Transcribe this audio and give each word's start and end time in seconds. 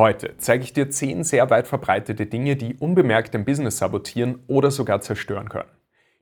Heute 0.00 0.32
zeige 0.38 0.64
ich 0.64 0.72
dir 0.72 0.88
10 0.88 1.24
sehr 1.24 1.50
weit 1.50 1.66
verbreitete 1.66 2.24
Dinge, 2.24 2.56
die 2.56 2.74
unbemerkt 2.76 3.34
dein 3.34 3.44
Business 3.44 3.76
sabotieren 3.76 4.38
oder 4.46 4.70
sogar 4.70 5.02
zerstören 5.02 5.50
können. 5.50 5.68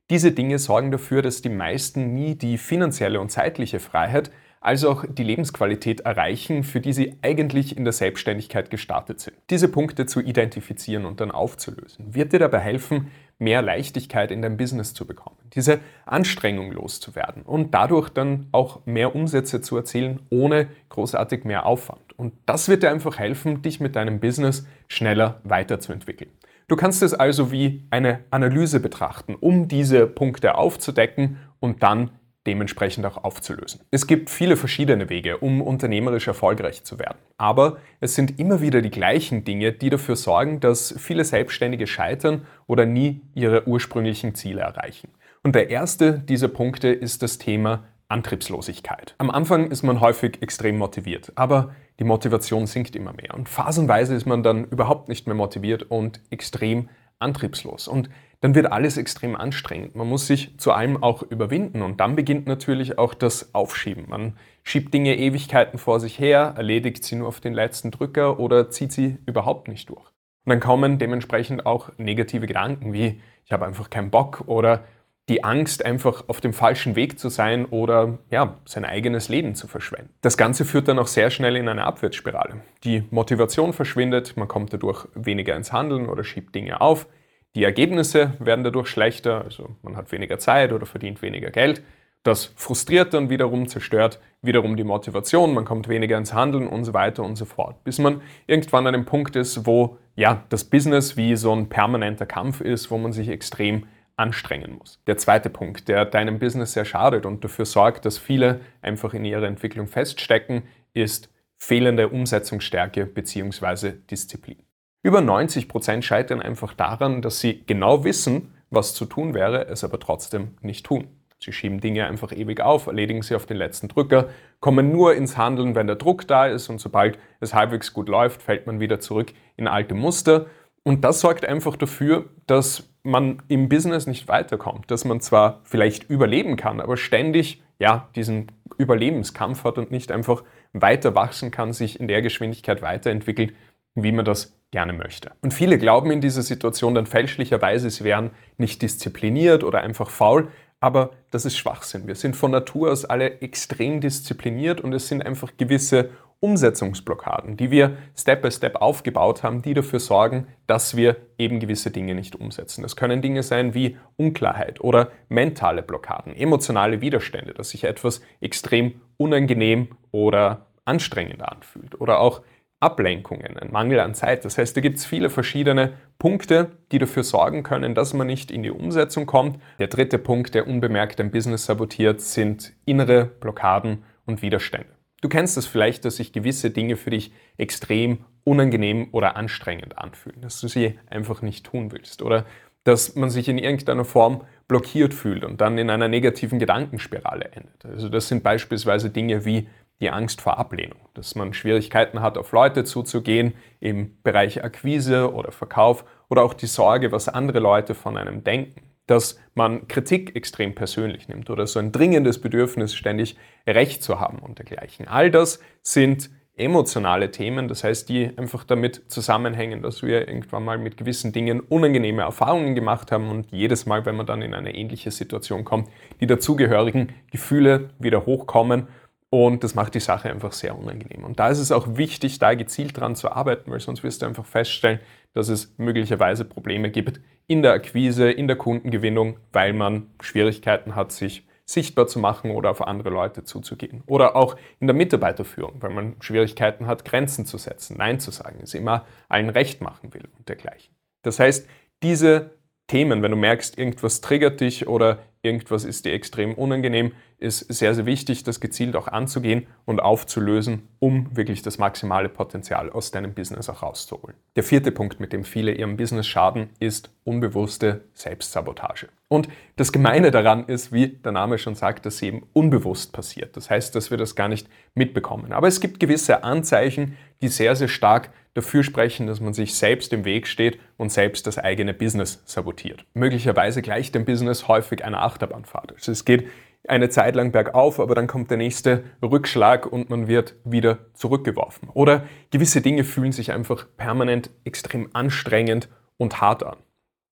Diese 0.09 0.33
Dinge 0.33 0.59
sorgen 0.59 0.91
dafür, 0.91 1.21
dass 1.21 1.41
die 1.41 1.47
meisten 1.47 2.13
nie 2.13 2.35
die 2.35 2.57
finanzielle 2.57 3.21
und 3.21 3.31
zeitliche 3.31 3.79
Freiheit, 3.79 4.31
als 4.59 4.83
auch 4.83 5.05
die 5.07 5.23
Lebensqualität 5.23 6.01
erreichen, 6.01 6.63
für 6.63 6.81
die 6.81 6.91
sie 6.91 7.15
eigentlich 7.21 7.77
in 7.77 7.85
der 7.85 7.93
Selbstständigkeit 7.93 8.69
gestartet 8.69 9.21
sind. 9.21 9.37
Diese 9.49 9.69
Punkte 9.69 10.05
zu 10.05 10.19
identifizieren 10.19 11.05
und 11.05 11.21
dann 11.21 11.31
aufzulösen, 11.31 12.13
wird 12.13 12.33
dir 12.33 12.39
dabei 12.39 12.59
helfen, 12.59 13.07
mehr 13.37 13.61
Leichtigkeit 13.61 14.31
in 14.31 14.41
dein 14.41 14.57
Business 14.57 14.93
zu 14.93 15.07
bekommen, 15.07 15.37
diese 15.53 15.79
Anstrengung 16.05 16.73
loszuwerden 16.73 17.43
und 17.43 17.73
dadurch 17.73 18.09
dann 18.09 18.47
auch 18.51 18.85
mehr 18.85 19.15
Umsätze 19.15 19.61
zu 19.61 19.77
erzielen, 19.77 20.19
ohne 20.29 20.67
großartig 20.89 21.45
mehr 21.45 21.65
Aufwand. 21.65 22.08
Und 22.19 22.33
das 22.45 22.67
wird 22.67 22.83
dir 22.83 22.91
einfach 22.91 23.17
helfen, 23.17 23.61
dich 23.61 23.79
mit 23.79 23.95
deinem 23.95 24.19
Business 24.19 24.67
schneller 24.89 25.39
weiterzuentwickeln. 25.45 26.29
Du 26.67 26.75
kannst 26.75 27.01
es 27.01 27.13
also 27.13 27.49
wie 27.51 27.87
eine 27.91 28.25
Analyse 28.29 28.81
betrachten, 28.81 29.35
um 29.35 29.69
diese 29.69 30.05
Punkte 30.05 30.55
aufzudecken 30.55 31.37
und 31.61 31.81
dann 31.81 32.11
dementsprechend 32.45 33.05
auch 33.05 33.23
aufzulösen. 33.23 33.81
Es 33.89 34.05
gibt 34.05 34.29
viele 34.29 34.57
verschiedene 34.57 35.09
Wege, 35.09 35.37
um 35.37 35.61
unternehmerisch 35.61 36.27
erfolgreich 36.27 36.83
zu 36.83 36.99
werden. 36.99 37.17
Aber 37.37 37.77
es 38.01 38.15
sind 38.15 38.37
immer 38.37 38.59
wieder 38.59 38.81
die 38.81 38.91
gleichen 38.91 39.45
Dinge, 39.45 39.71
die 39.71 39.89
dafür 39.89 40.17
sorgen, 40.17 40.59
dass 40.59 40.93
viele 40.97 41.23
Selbstständige 41.23 41.87
scheitern 41.87 42.45
oder 42.67 42.85
nie 42.85 43.21
ihre 43.33 43.65
ursprünglichen 43.65 44.35
Ziele 44.35 44.61
erreichen. 44.61 45.09
Und 45.41 45.55
der 45.55 45.69
erste 45.69 46.19
dieser 46.19 46.49
Punkte 46.49 46.89
ist 46.89 47.23
das 47.23 47.37
Thema 47.37 47.85
Antriebslosigkeit. 48.09 49.15
Am 49.19 49.29
Anfang 49.29 49.71
ist 49.71 49.83
man 49.83 50.01
häufig 50.01 50.41
extrem 50.41 50.77
motiviert, 50.77 51.31
aber 51.35 51.75
die 51.99 52.03
Motivation 52.05 52.65
sinkt 52.65 52.95
immer 52.95 53.13
mehr 53.13 53.33
und 53.35 53.49
phasenweise 53.49 54.15
ist 54.15 54.25
man 54.25 54.41
dann 54.41 54.65
überhaupt 54.65 55.09
nicht 55.09 55.27
mehr 55.27 55.35
motiviert 55.35 55.83
und 55.83 56.21
extrem 56.29 56.89
antriebslos. 57.19 57.87
Und 57.87 58.09
dann 58.41 58.55
wird 58.55 58.71
alles 58.71 58.95
extrem 58.95 59.35
anstrengend. 59.35 59.95
Man 59.95 60.07
muss 60.07 60.25
sich 60.25 60.57
zu 60.57 60.71
allem 60.71 61.03
auch 61.03 61.23
überwinden 61.23 61.81
und 61.81 61.99
dann 61.99 62.15
beginnt 62.15 62.47
natürlich 62.47 62.97
auch 62.97 63.13
das 63.13 63.53
Aufschieben. 63.53 64.05
Man 64.07 64.37
schiebt 64.63 64.93
Dinge 64.93 65.17
Ewigkeiten 65.17 65.77
vor 65.77 65.99
sich 65.99 66.17
her, 66.17 66.53
erledigt 66.55 67.03
sie 67.03 67.15
nur 67.15 67.27
auf 67.27 67.41
den 67.41 67.53
letzten 67.53 67.91
Drücker 67.91 68.39
oder 68.39 68.69
zieht 68.69 68.93
sie 68.93 69.17
überhaupt 69.25 69.67
nicht 69.67 69.89
durch. 69.89 70.05
Und 70.45 70.51
dann 70.51 70.61
kommen 70.61 70.99
dementsprechend 70.99 71.65
auch 71.65 71.91
negative 71.97 72.47
Gedanken 72.47 72.93
wie 72.93 73.21
ich 73.45 73.51
habe 73.51 73.65
einfach 73.65 73.89
keinen 73.89 74.11
Bock 74.11 74.43
oder 74.45 74.83
die 75.29 75.43
Angst, 75.43 75.85
einfach 75.85 76.23
auf 76.27 76.41
dem 76.41 76.53
falschen 76.53 76.95
Weg 76.95 77.19
zu 77.19 77.29
sein 77.29 77.65
oder 77.65 78.17
ja, 78.31 78.57
sein 78.65 78.83
eigenes 78.83 79.29
Leben 79.29 79.55
zu 79.55 79.67
verschwenden. 79.67 80.09
Das 80.21 80.37
Ganze 80.37 80.65
führt 80.65 80.87
dann 80.87 80.99
auch 80.99 81.07
sehr 81.07 81.29
schnell 81.29 81.55
in 81.55 81.69
eine 81.69 81.85
Abwärtsspirale. 81.85 82.61
Die 82.83 83.03
Motivation 83.11 83.71
verschwindet, 83.71 84.35
man 84.35 84.47
kommt 84.47 84.73
dadurch 84.73 85.07
weniger 85.13 85.55
ins 85.55 85.71
Handeln 85.71 86.09
oder 86.09 86.23
schiebt 86.23 86.55
Dinge 86.55 86.81
auf. 86.81 87.07
Die 87.55 87.63
Ergebnisse 87.63 88.33
werden 88.39 88.63
dadurch 88.63 88.87
schlechter, 88.87 89.43
also 89.43 89.75
man 89.83 89.95
hat 89.95 90.11
weniger 90.11 90.39
Zeit 90.39 90.73
oder 90.73 90.85
verdient 90.85 91.21
weniger 91.21 91.51
Geld. 91.51 91.83
Das 92.23 92.45
frustriert 92.55 93.13
dann 93.13 93.29
wiederum, 93.29 93.67
zerstört 93.67 94.19
wiederum 94.41 94.75
die 94.75 94.83
Motivation, 94.83 95.53
man 95.53 95.63
kommt 95.63 95.87
weniger 95.87 96.17
ins 96.17 96.33
Handeln 96.33 96.67
und 96.67 96.83
so 96.83 96.93
weiter 96.93 97.23
und 97.23 97.35
so 97.35 97.45
fort. 97.45 97.83
Bis 97.83 97.97
man 97.97 98.21
irgendwann 98.45 98.87
an 98.87 98.93
dem 98.93 99.05
Punkt 99.05 99.35
ist, 99.35 99.65
wo 99.65 99.97
ja, 100.15 100.43
das 100.49 100.65
Business 100.65 101.15
wie 101.15 101.35
so 101.35 101.53
ein 101.53 101.69
permanenter 101.69 102.25
Kampf 102.25 102.61
ist, 102.61 102.91
wo 102.91 102.97
man 102.97 103.13
sich 103.13 103.29
extrem 103.29 103.85
anstrengen 104.19 104.77
muss. 104.77 105.01
Der 105.07 105.17
zweite 105.17 105.49
Punkt, 105.49 105.87
der 105.87 106.05
deinem 106.05 106.39
Business 106.39 106.73
sehr 106.73 106.85
schadet 106.85 107.25
und 107.25 107.43
dafür 107.43 107.65
sorgt, 107.65 108.05
dass 108.05 108.17
viele 108.17 108.59
einfach 108.81 109.13
in 109.13 109.25
ihrer 109.25 109.47
Entwicklung 109.47 109.87
feststecken, 109.87 110.63
ist 110.93 111.29
fehlende 111.57 112.09
Umsetzungsstärke 112.09 113.05
bzw. 113.05 113.93
Disziplin. 114.09 114.57
Über 115.01 115.21
90 115.21 115.69
Prozent 115.69 116.03
scheitern 116.03 116.41
einfach 116.41 116.73
daran, 116.73 117.21
dass 117.21 117.39
sie 117.39 117.63
genau 117.65 118.03
wissen, 118.03 118.53
was 118.69 118.93
zu 118.93 119.05
tun 119.05 119.33
wäre, 119.33 119.67
es 119.67 119.83
aber 119.83 119.99
trotzdem 119.99 120.57
nicht 120.61 120.85
tun. 120.85 121.07
Sie 121.41 121.53
schieben 121.53 121.79
Dinge 121.79 122.05
einfach 122.05 122.33
ewig 122.33 122.59
auf, 122.59 122.87
erledigen 122.87 123.21
sie 123.21 123.33
auf 123.33 123.45
den 123.45 123.55
letzten 123.55 123.87
Drücker, 123.87 124.27
kommen 124.59 124.91
nur 124.91 125.15
ins 125.15 125.37
Handeln, 125.37 125.73
wenn 125.73 125.87
der 125.87 125.95
Druck 125.95 126.27
da 126.27 126.47
ist 126.47 126.67
und 126.67 126.79
sobald 126.81 127.17
es 127.39 127.53
halbwegs 127.53 127.93
gut 127.93 128.09
läuft, 128.09 128.41
fällt 128.41 128.67
man 128.67 128.81
wieder 128.81 128.99
zurück 128.99 129.31
in 129.55 129.69
alte 129.69 129.95
Muster. 129.95 130.47
Und 130.89 131.03
das 131.03 131.19
sorgt 131.19 131.45
einfach 131.45 131.75
dafür, 131.75 132.25
dass 132.47 132.89
man 133.03 133.43
im 133.47 133.69
Business 133.69 134.07
nicht 134.07 134.27
weiterkommt, 134.27 134.89
dass 134.89 135.05
man 135.05 135.21
zwar 135.21 135.59
vielleicht 135.63 136.09
überleben 136.09 136.55
kann, 136.55 136.81
aber 136.81 136.97
ständig 136.97 137.61
ja, 137.77 138.09
diesen 138.15 138.51
Überlebenskampf 138.79 139.65
hat 139.65 139.77
und 139.77 139.91
nicht 139.91 140.11
einfach 140.11 140.43
weiter 140.73 141.13
wachsen 141.13 141.51
kann, 141.51 141.73
sich 141.73 141.99
in 141.99 142.07
der 142.07 142.23
Geschwindigkeit 142.23 142.81
weiterentwickelt, 142.81 143.53
wie 143.93 144.11
man 144.11 144.25
das 144.25 144.59
gerne 144.71 144.93
möchte. 144.93 145.29
Und 145.43 145.53
viele 145.53 145.77
glauben 145.77 146.09
in 146.09 146.21
dieser 146.21 146.41
Situation 146.41 146.95
dann 146.95 147.05
fälschlicherweise, 147.05 147.87
sie 147.91 148.03
wären 148.03 148.31
nicht 148.57 148.81
diszipliniert 148.81 149.63
oder 149.63 149.81
einfach 149.81 150.09
faul, 150.09 150.47
aber 150.79 151.11
das 151.29 151.45
ist 151.45 151.55
Schwachsinn. 151.55 152.07
Wir 152.07 152.15
sind 152.15 152.35
von 152.35 152.49
Natur 152.49 152.91
aus 152.91 153.05
alle 153.05 153.41
extrem 153.41 154.01
diszipliniert 154.01 154.81
und 154.81 154.93
es 154.93 155.07
sind 155.07 155.23
einfach 155.23 155.51
gewisse 155.55 156.09
Umsetzungsblockaden, 156.41 157.57
die 157.57 157.69
wir 157.69 157.97
Step 158.17 158.41
by 158.41 158.51
Step 158.51 158.77
aufgebaut 158.77 159.43
haben, 159.43 159.61
die 159.61 159.73
dafür 159.73 159.99
sorgen, 159.99 160.47
dass 160.67 160.95
wir 160.95 161.17
eben 161.37 161.59
gewisse 161.59 161.91
Dinge 161.91 162.15
nicht 162.15 162.35
umsetzen. 162.35 162.81
Das 162.81 162.95
können 162.95 163.21
Dinge 163.21 163.43
sein 163.43 163.73
wie 163.73 163.97
Unklarheit 164.15 164.79
oder 164.79 165.11
mentale 165.27 165.83
Blockaden, 165.83 166.35
emotionale 166.35 167.01
Widerstände, 167.01 167.53
dass 167.53 167.71
sich 167.71 167.83
etwas 167.83 168.21
extrem 168.39 169.01
unangenehm 169.17 169.89
oder 170.11 170.67
anstrengend 170.85 171.41
anfühlt 171.41 171.99
oder 171.99 172.19
auch 172.19 172.41
Ablenkungen, 172.79 173.57
ein 173.57 173.71
Mangel 173.71 173.99
an 173.99 174.13
Zeit. 174.13 174.45
Das 174.45 174.57
heißt, 174.57 174.77
da 174.77 174.81
gibt 174.81 174.97
es 174.97 175.05
viele 175.05 175.29
verschiedene 175.29 175.93
Punkte, 176.17 176.71
die 176.93 176.99
dafür 176.99 177.23
sorgen 177.23 177.63
können, 177.63 177.93
dass 177.93 178.13
man 178.13 178.27
nicht 178.27 178.51
in 178.51 178.63
die 178.63 178.71
Umsetzung 178.71 179.25
kommt. 179.25 179.61
Der 179.79 179.87
dritte 179.87 180.17
Punkt, 180.17 180.55
der 180.55 180.67
unbemerkt 180.67 181.19
ein 181.19 181.31
Business 181.31 181.65
sabotiert, 181.65 182.21
sind 182.21 182.73
innere 182.85 183.25
Blockaden 183.25 184.03
und 184.25 184.41
Widerstände. 184.41 184.98
Du 185.21 185.29
kennst 185.29 185.57
es 185.57 185.65
vielleicht, 185.65 186.05
dass 186.05 186.17
sich 186.17 186.31
gewisse 186.31 186.71
Dinge 186.71 186.95
für 186.95 187.09
dich 187.09 187.31
extrem 187.57 188.19
unangenehm 188.43 189.09
oder 189.11 189.35
anstrengend 189.35 189.97
anfühlen, 189.97 190.41
dass 190.41 190.61
du 190.61 190.67
sie 190.67 190.97
einfach 191.07 191.41
nicht 191.41 191.65
tun 191.65 191.91
willst 191.91 192.21
oder 192.21 192.45
dass 192.85 193.15
man 193.15 193.29
sich 193.29 193.49
in 193.49 193.57
irgendeiner 193.57 194.05
Form 194.05 194.45
blockiert 194.67 195.13
fühlt 195.13 195.43
und 195.43 195.59
dann 195.61 195.77
in 195.77 195.89
einer 195.89 196.07
negativen 196.07 196.59
Gedankenspirale 196.59 197.45
endet. 197.51 197.85
Also 197.85 198.07
das 198.07 198.29
sind 198.29 198.43
beispielsweise 198.43 199.09
Dinge 199.09 199.45
wie 199.45 199.67
die 199.99 200.09
Angst 200.09 200.39
vor 200.39 200.57
Ablehnung, 200.57 200.99
dass 201.13 201.35
man 201.35 201.53
Schwierigkeiten 201.53 202.21
hat, 202.21 202.37
auf 202.37 202.53
Leute 202.53 202.85
zuzugehen 202.85 203.53
im 203.81 204.17
Bereich 204.23 204.63
Akquise 204.63 205.33
oder 205.33 205.51
Verkauf 205.51 206.05
oder 206.29 206.43
auch 206.43 206.53
die 206.53 206.67
Sorge, 206.67 207.11
was 207.11 207.27
andere 207.27 207.59
Leute 207.59 207.95
von 207.95 208.17
einem 208.17 208.45
denken 208.45 208.88
dass 209.09 209.39
man 209.55 209.87
Kritik 209.87 210.35
extrem 210.35 210.75
persönlich 210.75 211.27
nimmt 211.27 211.49
oder 211.49 211.65
so 211.67 211.79
ein 211.79 211.91
dringendes 211.91 212.39
Bedürfnis, 212.39 212.93
ständig 212.93 213.37
Recht 213.65 214.03
zu 214.03 214.19
haben 214.19 214.39
und 214.39 214.59
dergleichen. 214.59 215.07
All 215.07 215.31
das 215.31 215.59
sind 215.81 216.29
emotionale 216.55 217.31
Themen, 217.31 217.67
das 217.67 217.83
heißt, 217.83 218.09
die 218.09 218.31
einfach 218.37 218.65
damit 218.65 219.09
zusammenhängen, 219.09 219.81
dass 219.81 220.03
wir 220.03 220.27
irgendwann 220.27 220.65
mal 220.65 220.77
mit 220.77 220.97
gewissen 220.97 221.31
Dingen 221.31 221.61
unangenehme 221.61 222.21
Erfahrungen 222.21 222.75
gemacht 222.75 223.11
haben 223.11 223.29
und 223.29 223.51
jedes 223.51 223.85
Mal, 223.85 224.05
wenn 224.05 224.15
man 224.15 224.25
dann 224.25 224.41
in 224.41 224.53
eine 224.53 224.75
ähnliche 224.75 225.09
Situation 225.09 225.63
kommt, 225.63 225.87
die 226.19 226.27
dazugehörigen 226.27 227.13
Gefühle 227.31 227.91
wieder 227.97 228.25
hochkommen 228.25 228.87
und 229.29 229.63
das 229.63 229.75
macht 229.75 229.93
die 229.93 229.99
Sache 229.99 230.29
einfach 230.29 230.53
sehr 230.53 230.77
unangenehm. 230.77 231.23
Und 231.23 231.39
da 231.39 231.49
ist 231.49 231.59
es 231.59 231.71
auch 231.71 231.97
wichtig, 231.97 232.39
da 232.39 232.55
gezielt 232.55 232.97
dran 232.97 233.15
zu 233.15 233.31
arbeiten, 233.31 233.71
weil 233.71 233.79
sonst 233.79 234.03
wirst 234.03 234.21
du 234.21 234.25
einfach 234.25 234.45
feststellen, 234.45 234.99
dass 235.33 235.49
es 235.49 235.73
möglicherweise 235.77 236.45
Probleme 236.45 236.89
gibt 236.91 237.21
in 237.47 237.61
der 237.61 237.73
Akquise, 237.73 238.31
in 238.31 238.47
der 238.47 238.57
Kundengewinnung, 238.57 239.37
weil 239.51 239.73
man 239.73 240.07
Schwierigkeiten 240.21 240.95
hat, 240.95 241.11
sich 241.11 241.47
sichtbar 241.65 242.07
zu 242.07 242.19
machen 242.19 242.51
oder 242.51 242.71
auf 242.71 242.81
andere 242.81 243.09
Leute 243.09 243.43
zuzugehen. 243.43 244.03
Oder 244.07 244.35
auch 244.35 244.57
in 244.79 244.87
der 244.87 244.95
Mitarbeiterführung, 244.95 245.81
weil 245.81 245.91
man 245.91 246.15
Schwierigkeiten 246.19 246.87
hat, 246.87 247.05
Grenzen 247.05 247.45
zu 247.45 247.57
setzen, 247.57 247.95
Nein 247.97 248.19
zu 248.19 248.31
sagen, 248.31 248.59
es 248.63 248.73
immer 248.73 249.05
allen 249.27 249.49
recht 249.49 249.81
machen 249.81 250.13
will 250.13 250.27
und 250.37 250.49
dergleichen. 250.49 250.95
Das 251.21 251.39
heißt, 251.39 251.67
diese 252.01 252.51
Themen, 252.87 253.21
wenn 253.21 253.31
du 253.31 253.37
merkst, 253.37 253.77
irgendwas 253.77 254.21
triggert 254.21 254.61
dich 254.61 254.87
oder 254.87 255.19
irgendwas 255.41 255.85
ist 255.85 256.05
dir 256.05 256.13
extrem 256.13 256.53
unangenehm, 256.53 257.13
ist 257.37 257.59
sehr, 257.59 257.95
sehr 257.95 258.05
wichtig, 258.05 258.43
das 258.43 258.59
gezielt 258.59 258.95
auch 258.95 259.07
anzugehen 259.07 259.67
und 259.85 259.99
aufzulösen, 259.99 260.87
um 260.99 261.35
wirklich 261.35 261.61
das 261.61 261.77
maximale 261.77 262.29
Potenzial 262.29 262.89
aus 262.89 263.11
deinem 263.11 263.33
Business 263.33 263.69
auch 263.69 263.81
rauszuholen. 263.81 264.35
Der 264.55 264.63
vierte 264.63 264.91
Punkt, 264.91 265.19
mit 265.19 265.33
dem 265.33 265.43
viele 265.43 265.73
ihrem 265.73 265.97
Business 265.97 266.27
schaden, 266.27 266.69
ist 266.79 267.11
unbewusste 267.23 268.01
Selbstsabotage. 268.13 269.07
Und 269.29 269.47
das 269.75 269.91
Gemeine 269.91 270.31
daran 270.31 270.65
ist, 270.65 270.91
wie 270.91 271.07
der 271.07 271.31
Name 271.31 271.59
schon 271.59 271.75
sagt, 271.75 272.05
dass 272.05 272.21
eben 272.23 272.47
unbewusst 272.51 273.13
passiert. 273.13 273.55
Das 273.55 273.69
heißt, 273.69 273.95
dass 273.95 274.09
wir 274.09 274.17
das 274.17 274.35
gar 274.35 274.47
nicht 274.47 274.67
mitbekommen. 274.95 275.53
Aber 275.53 275.67
es 275.67 275.79
gibt 275.79 275.99
gewisse 275.99 276.43
Anzeichen, 276.43 277.15
die 277.41 277.47
sehr, 277.47 277.75
sehr 277.75 277.87
stark 277.87 278.31
dafür 278.55 278.83
sprechen, 278.83 279.27
dass 279.27 279.39
man 279.39 279.53
sich 279.53 279.75
selbst 279.75 280.11
im 280.13 280.25
Weg 280.25 280.47
steht 280.47 280.79
und 280.97 281.11
selbst 281.11 281.45
das 281.45 281.59
eigene 281.59 281.93
Business 281.93 282.41
sabotiert. 282.45 283.05
Möglicherweise 283.13 283.83
gleicht 283.83 284.15
dem 284.15 284.25
Business 284.25 284.67
häufig 284.67 285.05
einer 285.05 285.21
Achterbahnfahrt. 285.21 285.93
Also 285.93 286.11
es 286.11 286.25
geht 286.25 286.47
eine 286.87 287.09
Zeit 287.09 287.35
lang 287.35 287.51
bergauf, 287.51 287.99
aber 287.99 288.15
dann 288.15 288.25
kommt 288.25 288.49
der 288.49 288.57
nächste 288.57 289.03
Rückschlag 289.21 289.85
und 289.85 290.09
man 290.09 290.27
wird 290.27 290.55
wieder 290.63 290.97
zurückgeworfen. 291.13 291.89
Oder 291.93 292.23
gewisse 292.49 292.81
Dinge 292.81 293.03
fühlen 293.03 293.31
sich 293.31 293.51
einfach 293.51 293.85
permanent 293.95 294.49
extrem 294.63 295.09
anstrengend 295.13 295.87
und 296.17 296.41
hart 296.41 296.63
an. 296.63 296.77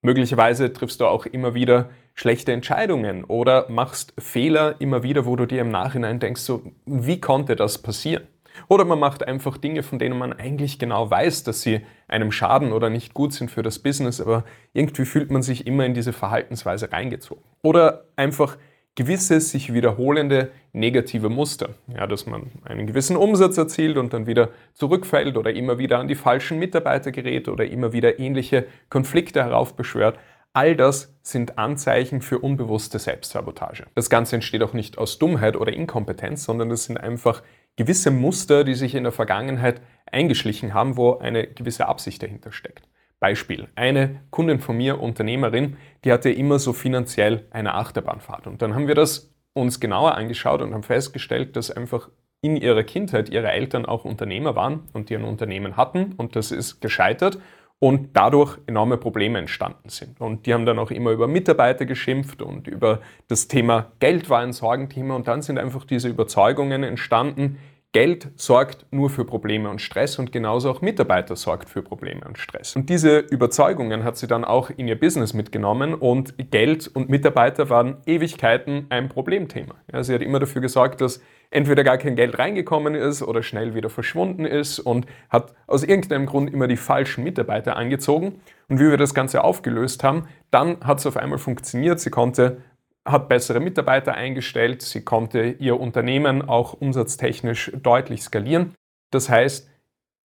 Möglicherweise 0.02 0.72
triffst 0.72 1.02
du 1.02 1.06
auch 1.06 1.26
immer 1.26 1.54
wieder 1.54 1.90
schlechte 2.14 2.52
Entscheidungen 2.52 3.24
oder 3.24 3.70
machst 3.70 4.14
Fehler 4.18 4.76
immer 4.80 5.04
wieder, 5.04 5.26
wo 5.26 5.36
du 5.36 5.46
dir 5.46 5.62
im 5.62 5.70
Nachhinein 5.70 6.20
denkst, 6.20 6.42
so, 6.42 6.64
wie 6.86 7.20
konnte 7.20 7.56
das 7.56 7.78
passieren? 7.80 8.28
Oder 8.68 8.86
man 8.86 9.00
macht 9.00 9.28
einfach 9.28 9.58
Dinge, 9.58 9.84
von 9.84 10.00
denen 10.00 10.18
man 10.18 10.34
eigentlich 10.34 10.80
genau 10.80 11.10
weiß, 11.10 11.44
dass 11.44 11.62
sie 11.62 11.82
einem 12.08 12.32
schaden 12.32 12.74
oder 12.74 12.90
nicht 12.90 13.14
gut 13.14 13.34
sind 13.34 13.52
für 13.52 13.62
das 13.62 13.80
Business, 13.80 14.20
aber 14.20 14.46
irgendwie 14.74 15.06
fühlt 15.06 15.32
man 15.32 15.42
sich 15.42 15.68
immer 15.68 15.86
in 15.86 15.94
diese 15.94 16.14
Verhaltensweise 16.14 16.92
reingezogen. 16.92 17.44
Oder 17.62 18.06
einfach 18.16 18.58
gewisse 18.98 19.40
sich 19.40 19.74
wiederholende 19.74 20.52
negative 20.74 21.30
Muster. 21.30 21.76
Ja, 21.88 22.08
dass 22.08 22.26
man 22.26 22.52
einen 22.66 22.88
gewissen 22.88 23.16
Umsatz 23.16 23.56
erzielt 23.56 23.96
und 23.96 24.12
dann 24.12 24.26
wieder 24.26 24.50
zurückfällt 24.74 25.38
oder 25.38 25.54
immer 25.54 25.78
wieder 25.78 26.00
an 26.00 26.08
die 26.08 26.16
falschen 26.16 26.58
Mitarbeiter 26.58 27.12
gerät 27.12 27.48
oder 27.48 27.66
immer 27.66 27.94
wieder 27.94 28.20
ähnliche 28.20 28.66
Konflikte 28.90 29.44
heraufbeschwört. 29.44 30.18
All 30.52 30.76
das 30.76 31.16
sind 31.22 31.60
Anzeichen 31.60 32.22
für 32.22 32.40
unbewusste 32.40 32.98
Selbstsabotage. 32.98 33.86
Das 33.94 34.10
Ganze 34.10 34.38
entsteht 34.38 34.64
auch 34.64 34.74
nicht 34.74 34.98
aus 34.98 35.20
Dummheit 35.20 35.56
oder 35.56 35.72
Inkompetenz, 35.72 36.44
sondern 36.44 36.70
das 36.70 36.86
sind 36.86 36.98
einfach 36.98 37.44
gewisse 37.76 38.10
Muster, 38.10 38.64
die 38.64 38.74
sich 38.74 38.96
in 38.96 39.04
der 39.04 39.12
Vergangenheit 39.12 39.80
eingeschlichen 40.12 40.74
haben, 40.74 40.98
wo 40.98 41.20
eine 41.20 41.46
gewisse 41.46 41.88
Absicht 41.88 42.24
dahinter 42.24 42.52
steckt. 42.52 42.88
Beispiel, 43.20 43.68
eine 43.76 44.22
Kundin 44.30 44.60
von 44.60 44.78
mir, 44.78 45.02
Unternehmerin, 45.02 45.78
die 46.04 46.12
hatte 46.12 46.30
immer 46.30 46.60
so 46.60 46.74
finanziell 46.74 47.48
eine 47.52 47.74
Achterbahnfahrt. 47.74 48.48
Und 48.48 48.62
dann 48.62 48.76
haben 48.76 48.88
wir 48.88 48.96
das 48.96 49.34
uns 49.54 49.80
genauer 49.80 50.16
angeschaut 50.16 50.62
und 50.62 50.74
haben 50.74 50.84
festgestellt, 50.84 51.56
dass 51.56 51.72
einfach 51.72 52.10
in 52.42 52.56
ihrer 52.56 52.84
Kindheit 52.84 53.30
ihre 53.30 53.52
Eltern 53.52 53.86
auch 53.86 54.06
Unternehmer 54.06 54.56
waren 54.56 54.84
und 54.94 55.10
die 55.10 55.16
ein 55.16 55.24
Unternehmen 55.24 55.76
hatten 55.76 56.14
und 56.18 56.36
das 56.36 56.52
ist 56.52 56.80
gescheitert 56.82 57.40
und 57.80 58.16
dadurch 58.16 58.58
enorme 58.68 58.98
Probleme 58.98 59.40
entstanden 59.40 59.90
sind. 59.90 60.20
Und 60.20 60.46
die 60.46 60.54
haben 60.54 60.66
dann 60.66 60.80
auch 60.80 60.92
immer 60.92 61.12
über 61.12 61.28
Mitarbeiter 61.28 61.86
geschimpft 61.86 62.42
und 62.42 62.68
über 62.68 63.02
das 63.28 63.48
Thema 63.48 63.92
Geld 64.00 64.30
war 64.30 64.40
ein 64.40 64.54
Sorgenthema 64.54 65.16
und 65.16 65.28
dann 65.28 65.42
sind 65.42 65.60
einfach 65.60 65.86
diese 65.86 66.10
Überzeugungen 66.10 66.84
entstanden, 66.84 67.58
Geld 67.98 68.30
sorgt 68.36 68.86
nur 68.92 69.10
für 69.10 69.26
Probleme 69.26 69.72
und 69.72 69.82
Stress 69.82 70.20
und 70.20 70.32
genauso 70.32 70.70
auch 70.70 70.82
Mitarbeiter 70.82 71.36
sorgt 71.36 71.68
für 71.68 71.82
Probleme 71.82 72.22
und 72.28 72.38
Stress. 72.38 72.76
Und 72.76 72.92
diese 72.92 73.18
Überzeugungen 73.18 74.04
hat 74.04 74.18
sie 74.18 74.28
dann 74.28 74.46
auch 74.46 74.70
in 74.70 74.88
ihr 74.88 75.00
Business 75.00 75.34
mitgenommen 75.34 75.96
und 75.96 76.36
Geld 76.52 76.88
und 76.94 77.10
Mitarbeiter 77.10 77.72
waren 77.72 77.98
Ewigkeiten 78.06 78.86
ein 78.90 79.10
Problemthema. 79.10 79.74
Ja, 79.92 80.04
sie 80.04 80.14
hat 80.14 80.22
immer 80.22 80.38
dafür 80.40 80.62
gesorgt, 80.62 81.02
dass 81.02 81.24
entweder 81.50 81.84
gar 81.84 81.98
kein 81.98 82.16
Geld 82.16 82.38
reingekommen 82.38 82.94
ist 82.94 83.24
oder 83.24 83.42
schnell 83.42 83.74
wieder 83.74 83.90
verschwunden 83.90 84.46
ist 84.46 84.78
und 84.78 85.08
hat 85.30 85.56
aus 85.66 85.84
irgendeinem 85.84 86.28
Grund 86.28 86.54
immer 86.54 86.68
die 86.68 86.78
falschen 86.78 87.24
Mitarbeiter 87.24 87.78
angezogen. 87.78 88.42
Und 88.70 88.80
wie 88.80 88.92
wir 88.92 88.98
das 88.98 89.16
Ganze 89.16 89.44
aufgelöst 89.44 90.04
haben, 90.04 90.28
dann 90.52 90.82
hat 90.82 91.00
es 91.00 91.08
auf 91.08 91.18
einmal 91.18 91.40
funktioniert. 91.40 92.00
Sie 92.00 92.12
konnte 92.12 92.58
hat 93.08 93.30
bessere 93.30 93.60
Mitarbeiter 93.60 94.14
eingestellt, 94.14 94.82
sie 94.82 95.04
konnte 95.04 95.56
ihr 95.60 95.80
Unternehmen 95.80 96.48
auch 96.48 96.74
umsatztechnisch 96.74 97.72
deutlich 97.82 98.22
skalieren. 98.22 98.74
Das 99.12 99.30
heißt, 99.30 99.70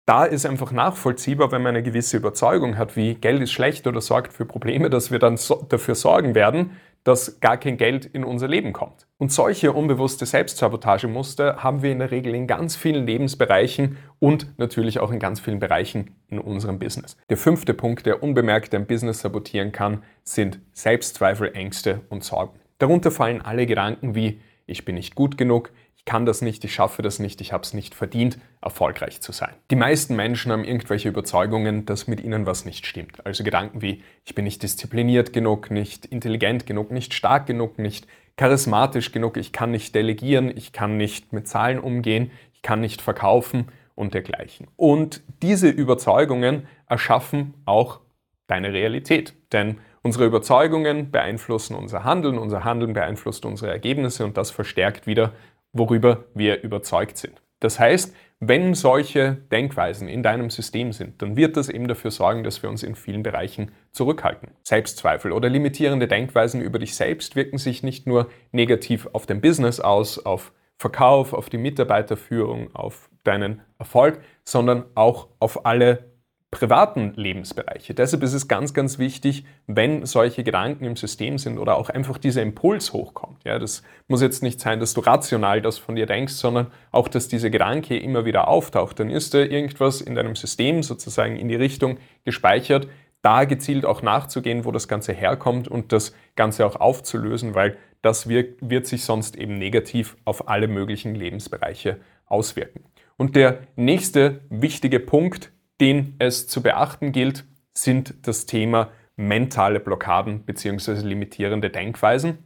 da 0.06 0.26
ist 0.26 0.46
einfach 0.46 0.72
nachvollziehbar, 0.72 1.52
wenn 1.52 1.62
man 1.62 1.76
eine 1.76 1.84
gewisse 1.84 2.18
Überzeugung 2.18 2.78
hat, 2.78 2.96
wie 2.96 3.14
Geld 3.14 3.42
ist 3.42 3.52
schlecht 3.52 3.86
oder 3.86 4.02
sorgt 4.02 4.34
für 4.34 4.46
Probleme, 4.46 4.90
dass 4.90 5.12
wir 5.12 5.20
dann 5.20 5.38
so 5.38 5.66
dafür 5.70 5.96
sorgen 5.96 6.34
werden, 6.34 6.72
dass 7.04 7.40
gar 7.40 7.58
kein 7.58 7.78
Geld 7.78 8.06
in 8.06 8.24
unser 8.24 8.48
Leben 8.48 8.74
kommt. 8.74 9.08
Und 9.18 9.32
solche 9.32 9.72
unbewusste 9.74 10.26
Selbstsabotagemuster 10.26 11.64
haben 11.64 11.82
wir 11.82 11.92
in 11.92 12.00
der 12.00 12.12
Regel 12.12 12.36
in 12.36 12.48
ganz 12.48 12.76
vielen 12.76 13.06
Lebensbereichen 13.06 13.98
und 14.20 14.58
natürlich 14.58 15.00
auch 15.00 15.12
in 15.12 15.20
ganz 15.20 15.40
vielen 15.40 15.60
Bereichen 15.60 16.16
in 16.28 16.40
unserem 16.40 16.80
Business. 16.80 17.18
Der 17.30 17.38
fünfte 17.38 17.74
Punkt, 17.74 18.06
der 18.06 18.22
unbemerkt 18.24 18.74
ein 18.76 18.88
Business 18.88 19.22
sabotieren 19.22 19.72
kann, 19.72 20.04
sind 20.24 20.60
Selbstzweifel, 20.74 21.56
Ängste 21.56 22.02
und 22.10 22.24
Sorgen. 22.24 22.61
Darunter 22.82 23.12
fallen 23.12 23.42
alle 23.42 23.68
Gedanken 23.68 24.16
wie 24.16 24.42
ich 24.66 24.86
bin 24.86 24.96
nicht 24.96 25.14
gut 25.14 25.38
genug, 25.38 25.72
ich 25.96 26.06
kann 26.06 26.26
das 26.26 26.42
nicht, 26.42 26.64
ich 26.64 26.74
schaffe 26.74 27.04
das 27.04 27.20
nicht, 27.20 27.42
ich 27.42 27.54
habe 27.54 27.62
es 27.62 27.76
nicht 27.76 27.94
verdient, 27.94 28.40
erfolgreich 28.60 29.22
zu 29.22 29.32
sein. 29.32 29.54
Die 29.70 29.76
meisten 29.76 30.16
Menschen 30.16 30.52
haben 30.52 30.64
irgendwelche 30.64 31.10
Überzeugungen, 31.10 31.86
dass 31.86 32.08
mit 32.08 32.22
ihnen 32.22 32.48
was 32.48 32.66
nicht 32.66 32.88
stimmt. 32.88 33.24
Also 33.24 33.44
Gedanken 33.44 33.84
wie 33.84 34.02
ich 34.26 34.34
bin 34.34 34.46
nicht 34.46 34.64
diszipliniert 34.64 35.32
genug, 35.32 35.70
nicht 35.70 36.08
intelligent 36.08 36.66
genug, 36.66 36.90
nicht 36.90 37.14
stark 37.14 37.46
genug, 37.46 37.78
nicht 37.78 38.08
charismatisch 38.36 39.12
genug, 39.12 39.38
ich 39.38 39.52
kann 39.52 39.70
nicht 39.70 39.94
delegieren, 39.94 40.52
ich 40.56 40.72
kann 40.72 40.98
nicht 40.98 41.34
mit 41.34 41.48
Zahlen 41.48 41.78
umgehen, 41.78 42.32
ich 42.56 42.64
kann 42.64 42.82
nicht 42.82 43.04
verkaufen 43.04 43.68
und 43.94 44.16
dergleichen. 44.16 44.68
Und 44.76 45.22
diese 45.44 45.70
Überzeugungen 45.70 46.66
erschaffen 46.88 47.54
auch 47.66 48.00
deine 48.48 48.74
Realität. 48.74 49.36
Denn 49.52 49.78
Unsere 50.04 50.26
Überzeugungen 50.26 51.12
beeinflussen 51.12 51.76
unser 51.76 52.04
Handeln, 52.04 52.40
unser 52.40 52.64
Handeln 52.64 52.94
beeinflusst 52.94 53.46
unsere 53.46 53.72
Ergebnisse 53.72 54.26
und 54.26 54.36
das 54.36 54.50
verstärkt 54.50 55.06
wieder, 55.06 55.34
worüber 55.74 56.26
wir 56.34 56.64
überzeugt 56.64 57.18
sind. 57.18 57.42
Das 57.60 57.80
heißt, 57.80 58.16
wenn 58.40 58.74
solche 58.74 59.36
Denkweisen 59.52 60.08
in 60.08 60.24
deinem 60.24 60.50
System 60.50 60.92
sind, 60.92 61.22
dann 61.22 61.38
wird 61.38 61.56
das 61.56 61.70
eben 61.70 61.88
dafür 61.88 62.10
sorgen, 62.10 62.44
dass 62.44 62.64
wir 62.64 62.70
uns 62.72 62.82
in 62.82 62.96
vielen 62.96 63.22
Bereichen 63.22 63.72
zurückhalten. 63.92 64.50
Selbstzweifel 64.64 65.32
oder 65.32 65.48
limitierende 65.48 66.08
Denkweisen 66.08 66.60
über 66.60 66.80
dich 66.80 66.96
selbst 66.96 67.36
wirken 67.36 67.60
sich 67.60 67.84
nicht 67.84 68.08
nur 68.08 68.30
negativ 68.52 69.08
auf 69.14 69.28
dein 69.28 69.42
Business 69.42 69.80
aus, 69.80 70.18
auf 70.18 70.54
Verkauf, 70.80 71.34
auf 71.34 71.52
die 71.52 71.60
Mitarbeiterführung, 71.60 72.74
auf 72.74 73.12
deinen 73.24 73.62
Erfolg, 73.78 74.20
sondern 74.44 74.86
auch 74.96 75.28
auf 75.40 75.68
alle 75.68 76.11
privaten 76.52 77.14
Lebensbereiche. 77.16 77.94
Deshalb 77.94 78.24
ist 78.24 78.34
es 78.34 78.50
ganz, 78.50 78.74
ganz 78.74 79.00
wichtig, 79.00 79.46
wenn 79.68 80.06
solche 80.06 80.44
Gedanken 80.44 80.84
im 80.84 80.98
System 80.98 81.38
sind 81.38 81.58
oder 81.58 81.78
auch 81.78 81.90
einfach 81.90 82.18
dieser 82.18 82.42
Impuls 82.42 82.92
hochkommt. 82.92 83.46
Ja, 83.46 83.58
das 83.58 83.84
muss 84.10 84.22
jetzt 84.22 84.44
nicht 84.44 84.60
sein, 84.60 84.82
dass 84.82 84.94
du 84.94 85.00
rational 85.00 85.62
das 85.62 85.78
von 85.78 85.96
dir 85.96 86.06
denkst, 86.06 86.34
sondern 86.34 86.68
auch, 86.92 87.08
dass 87.08 87.30
dieser 87.30 87.50
Gedanke 87.50 87.98
immer 87.98 88.26
wieder 88.26 88.50
auftaucht. 88.50 89.00
Dann 89.00 89.10
ist 89.10 89.34
da 89.34 89.40
irgendwas 89.40 90.02
in 90.02 90.16
deinem 90.16 90.36
System 90.36 90.84
sozusagen 90.84 91.38
in 91.38 91.48
die 91.48 91.56
Richtung 91.56 91.98
gespeichert, 92.26 92.88
da 93.22 93.46
gezielt 93.46 93.86
auch 93.86 94.02
nachzugehen, 94.02 94.66
wo 94.66 94.72
das 94.72 94.88
Ganze 94.88 95.14
herkommt 95.14 95.68
und 95.68 95.92
das 95.94 96.14
Ganze 96.36 96.66
auch 96.66 96.76
aufzulösen, 96.76 97.56
weil 97.56 97.78
das 98.02 98.28
wird, 98.28 98.58
wird 98.62 98.88
sich 98.88 99.04
sonst 99.04 99.36
eben 99.38 99.58
negativ 99.58 100.18
auf 100.26 100.50
alle 100.50 100.68
möglichen 100.68 101.16
Lebensbereiche 101.16 102.00
auswirken. 102.26 102.84
Und 103.18 103.36
der 103.36 103.60
nächste 103.76 104.42
wichtige 104.50 105.00
Punkt, 105.00 105.52
den 105.82 106.16
es 106.20 106.48
zu 106.48 106.62
beachten 106.62 107.12
gilt, 107.12 107.44
sind 107.74 108.14
das 108.28 108.46
Thema 108.46 108.92
mentale 109.18 109.80
Blockaden 109.80 110.44
bzw. 110.44 111.02
limitierende 111.02 111.70
Denkweisen, 111.70 112.38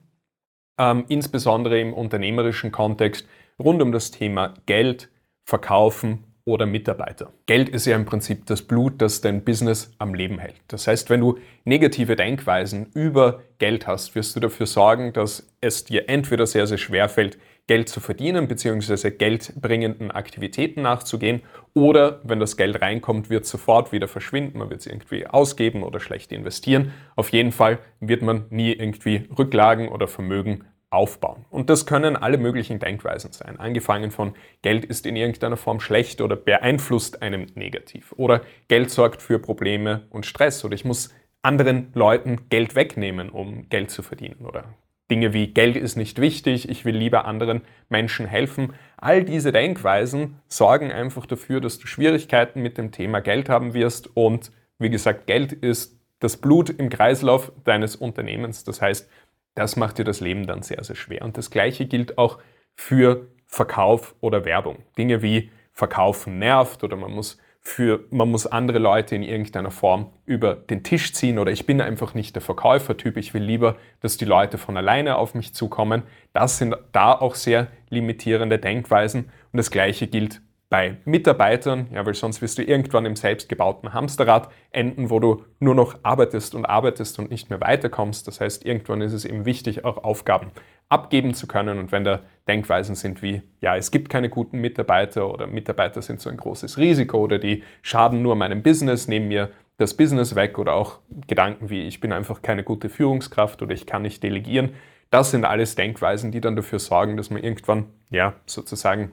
ähm, 0.80 1.06
insbesondere 1.10 1.80
im 1.80 1.94
unternehmerischen 1.94 2.72
Kontext 2.72 3.28
rund 3.60 3.82
um 3.82 3.92
das 3.92 4.12
Thema 4.12 4.54
Geld, 4.66 5.10
Verkaufen 5.44 6.24
oder 6.46 6.66
Mitarbeiter. 6.66 7.32
Geld 7.46 7.70
ist 7.70 7.86
ja 7.86 7.96
im 7.96 8.06
Prinzip 8.06 8.46
das 8.46 8.62
Blut, 8.62 9.02
das 9.02 9.22
dein 9.22 9.44
Business 9.44 9.92
am 9.98 10.14
Leben 10.14 10.40
hält. 10.40 10.56
Das 10.68 10.88
heißt, 10.88 11.10
wenn 11.10 11.22
du 11.22 11.38
negative 11.66 12.16
Denkweisen 12.16 12.88
über 12.94 13.42
Geld 13.58 13.88
hast, 13.88 14.16
wirst 14.16 14.36
du 14.36 14.40
dafür 14.40 14.68
sorgen, 14.68 15.12
dass 15.14 15.48
es 15.62 15.86
dir 15.86 16.08
entweder 16.08 16.46
sehr, 16.46 16.68
sehr 16.68 16.78
schwer 16.78 17.10
fällt, 17.10 17.38
Geld 17.68 17.90
zu 17.90 18.00
verdienen 18.00 18.48
bzw. 18.48 19.12
geldbringenden 19.12 20.12
Aktivitäten 20.12 20.84
nachzugehen 20.84 21.42
oder 21.74 22.22
wenn 22.24 22.40
das 22.40 22.58
Geld 22.58 22.82
reinkommt, 22.82 23.30
wird 23.30 23.46
es 23.46 23.50
sofort 23.50 23.92
wieder 23.92 24.08
verschwinden, 24.08 24.60
man 24.60 24.70
wird 24.70 24.82
es 24.82 24.88
irgendwie 24.88 25.26
ausgeben 25.26 25.84
oder 25.84 26.00
schlecht 26.00 26.32
investieren. 26.32 26.94
Auf 27.16 27.30
jeden 27.30 27.52
Fall 27.52 27.80
wird 28.00 28.22
man 28.22 28.46
nie 28.50 28.72
irgendwie 28.72 29.28
Rücklagen 29.38 29.90
oder 29.90 30.08
Vermögen 30.08 30.66
aufbauen. 30.92 31.46
Und 31.50 31.70
das 31.70 31.86
können 31.86 32.16
alle 32.16 32.38
möglichen 32.38 32.80
Denkweisen 32.80 33.32
sein. 33.34 33.60
Angefangen 33.60 34.12
von 34.12 34.34
Geld 34.62 34.86
ist 34.86 35.06
in 35.06 35.16
irgendeiner 35.16 35.58
Form 35.58 35.80
schlecht 35.80 36.22
oder 36.22 36.36
beeinflusst 36.36 37.22
einem 37.22 37.48
negativ. 37.56 38.14
Oder 38.16 38.42
Geld 38.68 38.92
sorgt 38.92 39.22
für 39.22 39.40
Probleme 39.40 40.06
und 40.10 40.26
Stress. 40.26 40.64
Oder 40.64 40.76
ich 40.76 40.86
muss 40.86 41.14
anderen 41.42 41.92
Leuten 41.94 42.48
Geld 42.50 42.76
wegnehmen, 42.76 43.30
um 43.30 43.68
Geld 43.70 43.92
zu 43.92 44.04
verdienen. 44.04 44.46
Oder 44.46 44.74
Dinge 45.12 45.34
wie 45.34 45.54
Geld 45.54 45.76
ist 45.76 45.96
nicht 45.98 46.20
wichtig, 46.20 46.68
ich 46.68 46.84
will 46.84 46.96
lieber 46.96 47.26
anderen 47.26 47.62
Menschen 47.90 48.26
helfen. 48.26 48.74
All 48.98 49.24
diese 49.24 49.52
Denkweisen 49.52 50.42
sorgen 50.48 50.92
einfach 50.92 51.26
dafür, 51.28 51.62
dass 51.62 51.78
du 51.78 51.86
Schwierigkeiten 51.86 52.62
mit 52.62 52.78
dem 52.78 52.92
Thema 52.92 53.22
Geld 53.22 53.48
haben 53.50 53.74
wirst. 53.74 54.16
Und 54.18 54.52
wie 54.80 54.90
gesagt, 54.90 55.28
Geld 55.28 55.54
ist 55.54 56.00
das 56.20 56.38
Blut 56.38 56.72
im 56.72 56.90
Kreislauf 56.90 57.52
deines 57.64 57.96
Unternehmens. 57.96 58.64
Das 58.64 58.82
heißt, 58.82 59.10
das 59.54 59.76
macht 59.76 60.00
dir 60.00 60.06
das 60.06 60.22
Leben 60.22 60.48
dann 60.48 60.64
sehr, 60.64 60.84
sehr 60.84 60.96
schwer. 60.96 61.22
Und 61.22 61.38
das 61.38 61.52
Gleiche 61.52 61.86
gilt 61.86 62.18
auch 62.18 62.40
für 62.74 63.28
Verkauf 63.46 64.16
oder 64.22 64.44
Werbung. 64.44 64.80
Dinge 64.98 65.22
wie 65.22 65.52
Verkaufen 65.72 66.40
nervt 66.40 66.84
oder 66.84 66.96
man 66.96 67.12
muss 67.12 67.38
für 67.68 68.06
man 68.12 68.30
muss 68.30 68.46
andere 68.46 68.78
Leute 68.78 69.16
in 69.16 69.24
irgendeiner 69.24 69.72
Form 69.72 70.12
über 70.28 70.54
den 70.54 70.84
Tisch 70.84 71.14
ziehen 71.14 71.40
oder 71.40 71.52
ich 71.52 71.66
bin 71.66 71.82
einfach 71.82 72.14
nicht 72.14 72.36
der 72.36 72.44
Verkäufertyp, 72.44 73.18
ich 73.18 73.34
will 73.34 73.42
lieber, 73.42 73.76
dass 74.02 74.18
die 74.18 74.26
Leute 74.26 74.60
von 74.60 74.78
alleine 74.78 75.18
auf 75.18 75.34
mich 75.34 75.56
zukommen. 75.56 76.04
Das 76.32 76.60
sind 76.60 76.78
da 76.92 77.14
auch 77.14 77.34
sehr 77.34 77.68
limitierende 77.90 78.60
Denkweisen 78.60 79.32
und 79.52 79.58
das 79.58 79.72
gleiche 79.72 80.06
gilt 80.06 80.42
bei 80.70 80.98
Mitarbeitern, 81.06 81.88
ja, 81.92 82.06
weil 82.06 82.14
sonst 82.14 82.42
wirst 82.44 82.60
du 82.60 82.64
irgendwann 82.64 83.06
im 83.06 83.16
selbstgebauten 83.16 83.94
Hamsterrad 83.94 84.52
enden, 84.72 85.10
wo 85.10 85.20
du 85.20 85.44
nur 85.60 85.74
noch 85.74 85.98
arbeitest 86.04 86.54
und 86.54 86.66
arbeitest 86.66 87.18
und 87.18 87.32
nicht 87.32 87.50
mehr 87.50 87.62
weiterkommst. 87.62 88.28
Das 88.28 88.42
heißt, 88.42 88.64
irgendwann 88.64 89.02
ist 89.02 89.14
es 89.14 89.26
eben 89.26 89.46
wichtig, 89.46 89.86
auch 89.86 90.04
Aufgaben 90.04 90.52
abgeben 90.90 91.34
zu 91.34 91.48
können. 91.48 91.80
Und 91.80 91.92
wenn 91.92 92.04
da 92.04 92.22
Denkweisen 92.48 92.96
sind 92.96 93.22
wie, 93.22 93.42
ja, 93.62 93.76
es 93.76 93.92
gibt 93.92 94.10
keine 94.10 94.30
guten 94.30 94.60
Mitarbeiter 94.60 95.32
oder 95.32 95.48
Mitarbeiter 95.48 96.02
sind 96.02 96.22
so 96.22 96.30
ein 96.30 96.38
großes 96.38 96.78
Risiko 96.78 97.18
oder 97.18 97.40
die 97.40 97.64
schaden 97.82 98.22
nur 98.22 98.36
meinem 98.36 98.62
Business, 98.62 99.08
nehmen 99.08 99.28
mir 99.28 99.52
das 99.78 99.96
Business 99.96 100.36
weg 100.36 100.58
oder 100.58 100.74
auch 100.74 101.00
Gedanken 101.28 101.70
wie, 101.70 101.82
ich 101.82 102.00
bin 102.00 102.14
einfach 102.14 102.42
keine 102.42 102.64
gute 102.64 102.90
Führungskraft 102.90 103.62
oder 103.62 103.74
ich 103.74 103.86
kann 103.86 104.04
nicht 104.04 104.24
delegieren. 104.24 104.72
Das 105.10 105.32
sind 105.32 105.46
alles 105.46 105.76
Denkweisen, 105.76 106.32
die 106.32 106.42
dann 106.42 106.56
dafür 106.56 106.80
sorgen, 106.80 107.18
dass 107.18 107.30
man 107.30 107.44
irgendwann, 107.44 107.88
ja, 108.10 108.34
sozusagen 108.46 109.12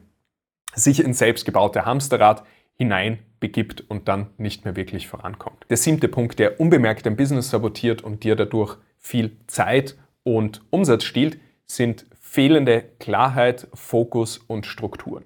sich 0.75 1.05
ins 1.05 1.19
selbstgebaute 1.19 1.85
Hamsterrad 1.85 2.45
hinein 2.75 3.19
begibt 3.41 3.83
und 3.89 4.09
dann 4.09 4.29
nicht 4.39 4.65
mehr 4.65 4.77
wirklich 4.77 5.09
vorankommt. 5.09 5.67
Der 5.69 5.77
siebte 5.77 6.09
Punkt, 6.09 6.39
der 6.39 6.61
unbemerkt 6.61 7.07
dein 7.07 7.17
Business 7.17 7.51
sabotiert 7.51 8.03
und 8.03 8.25
dir 8.25 8.37
dadurch 8.37 8.77
viel 8.99 9.37
Zeit 9.47 9.97
und 10.23 10.63
Umsatz 10.71 11.05
stiehlt, 11.05 11.39
sind 11.77 12.07
fehlende 12.21 12.83
Klarheit, 12.99 13.69
Fokus 13.75 14.39
und 14.39 14.67
Strukturen. 14.67 15.25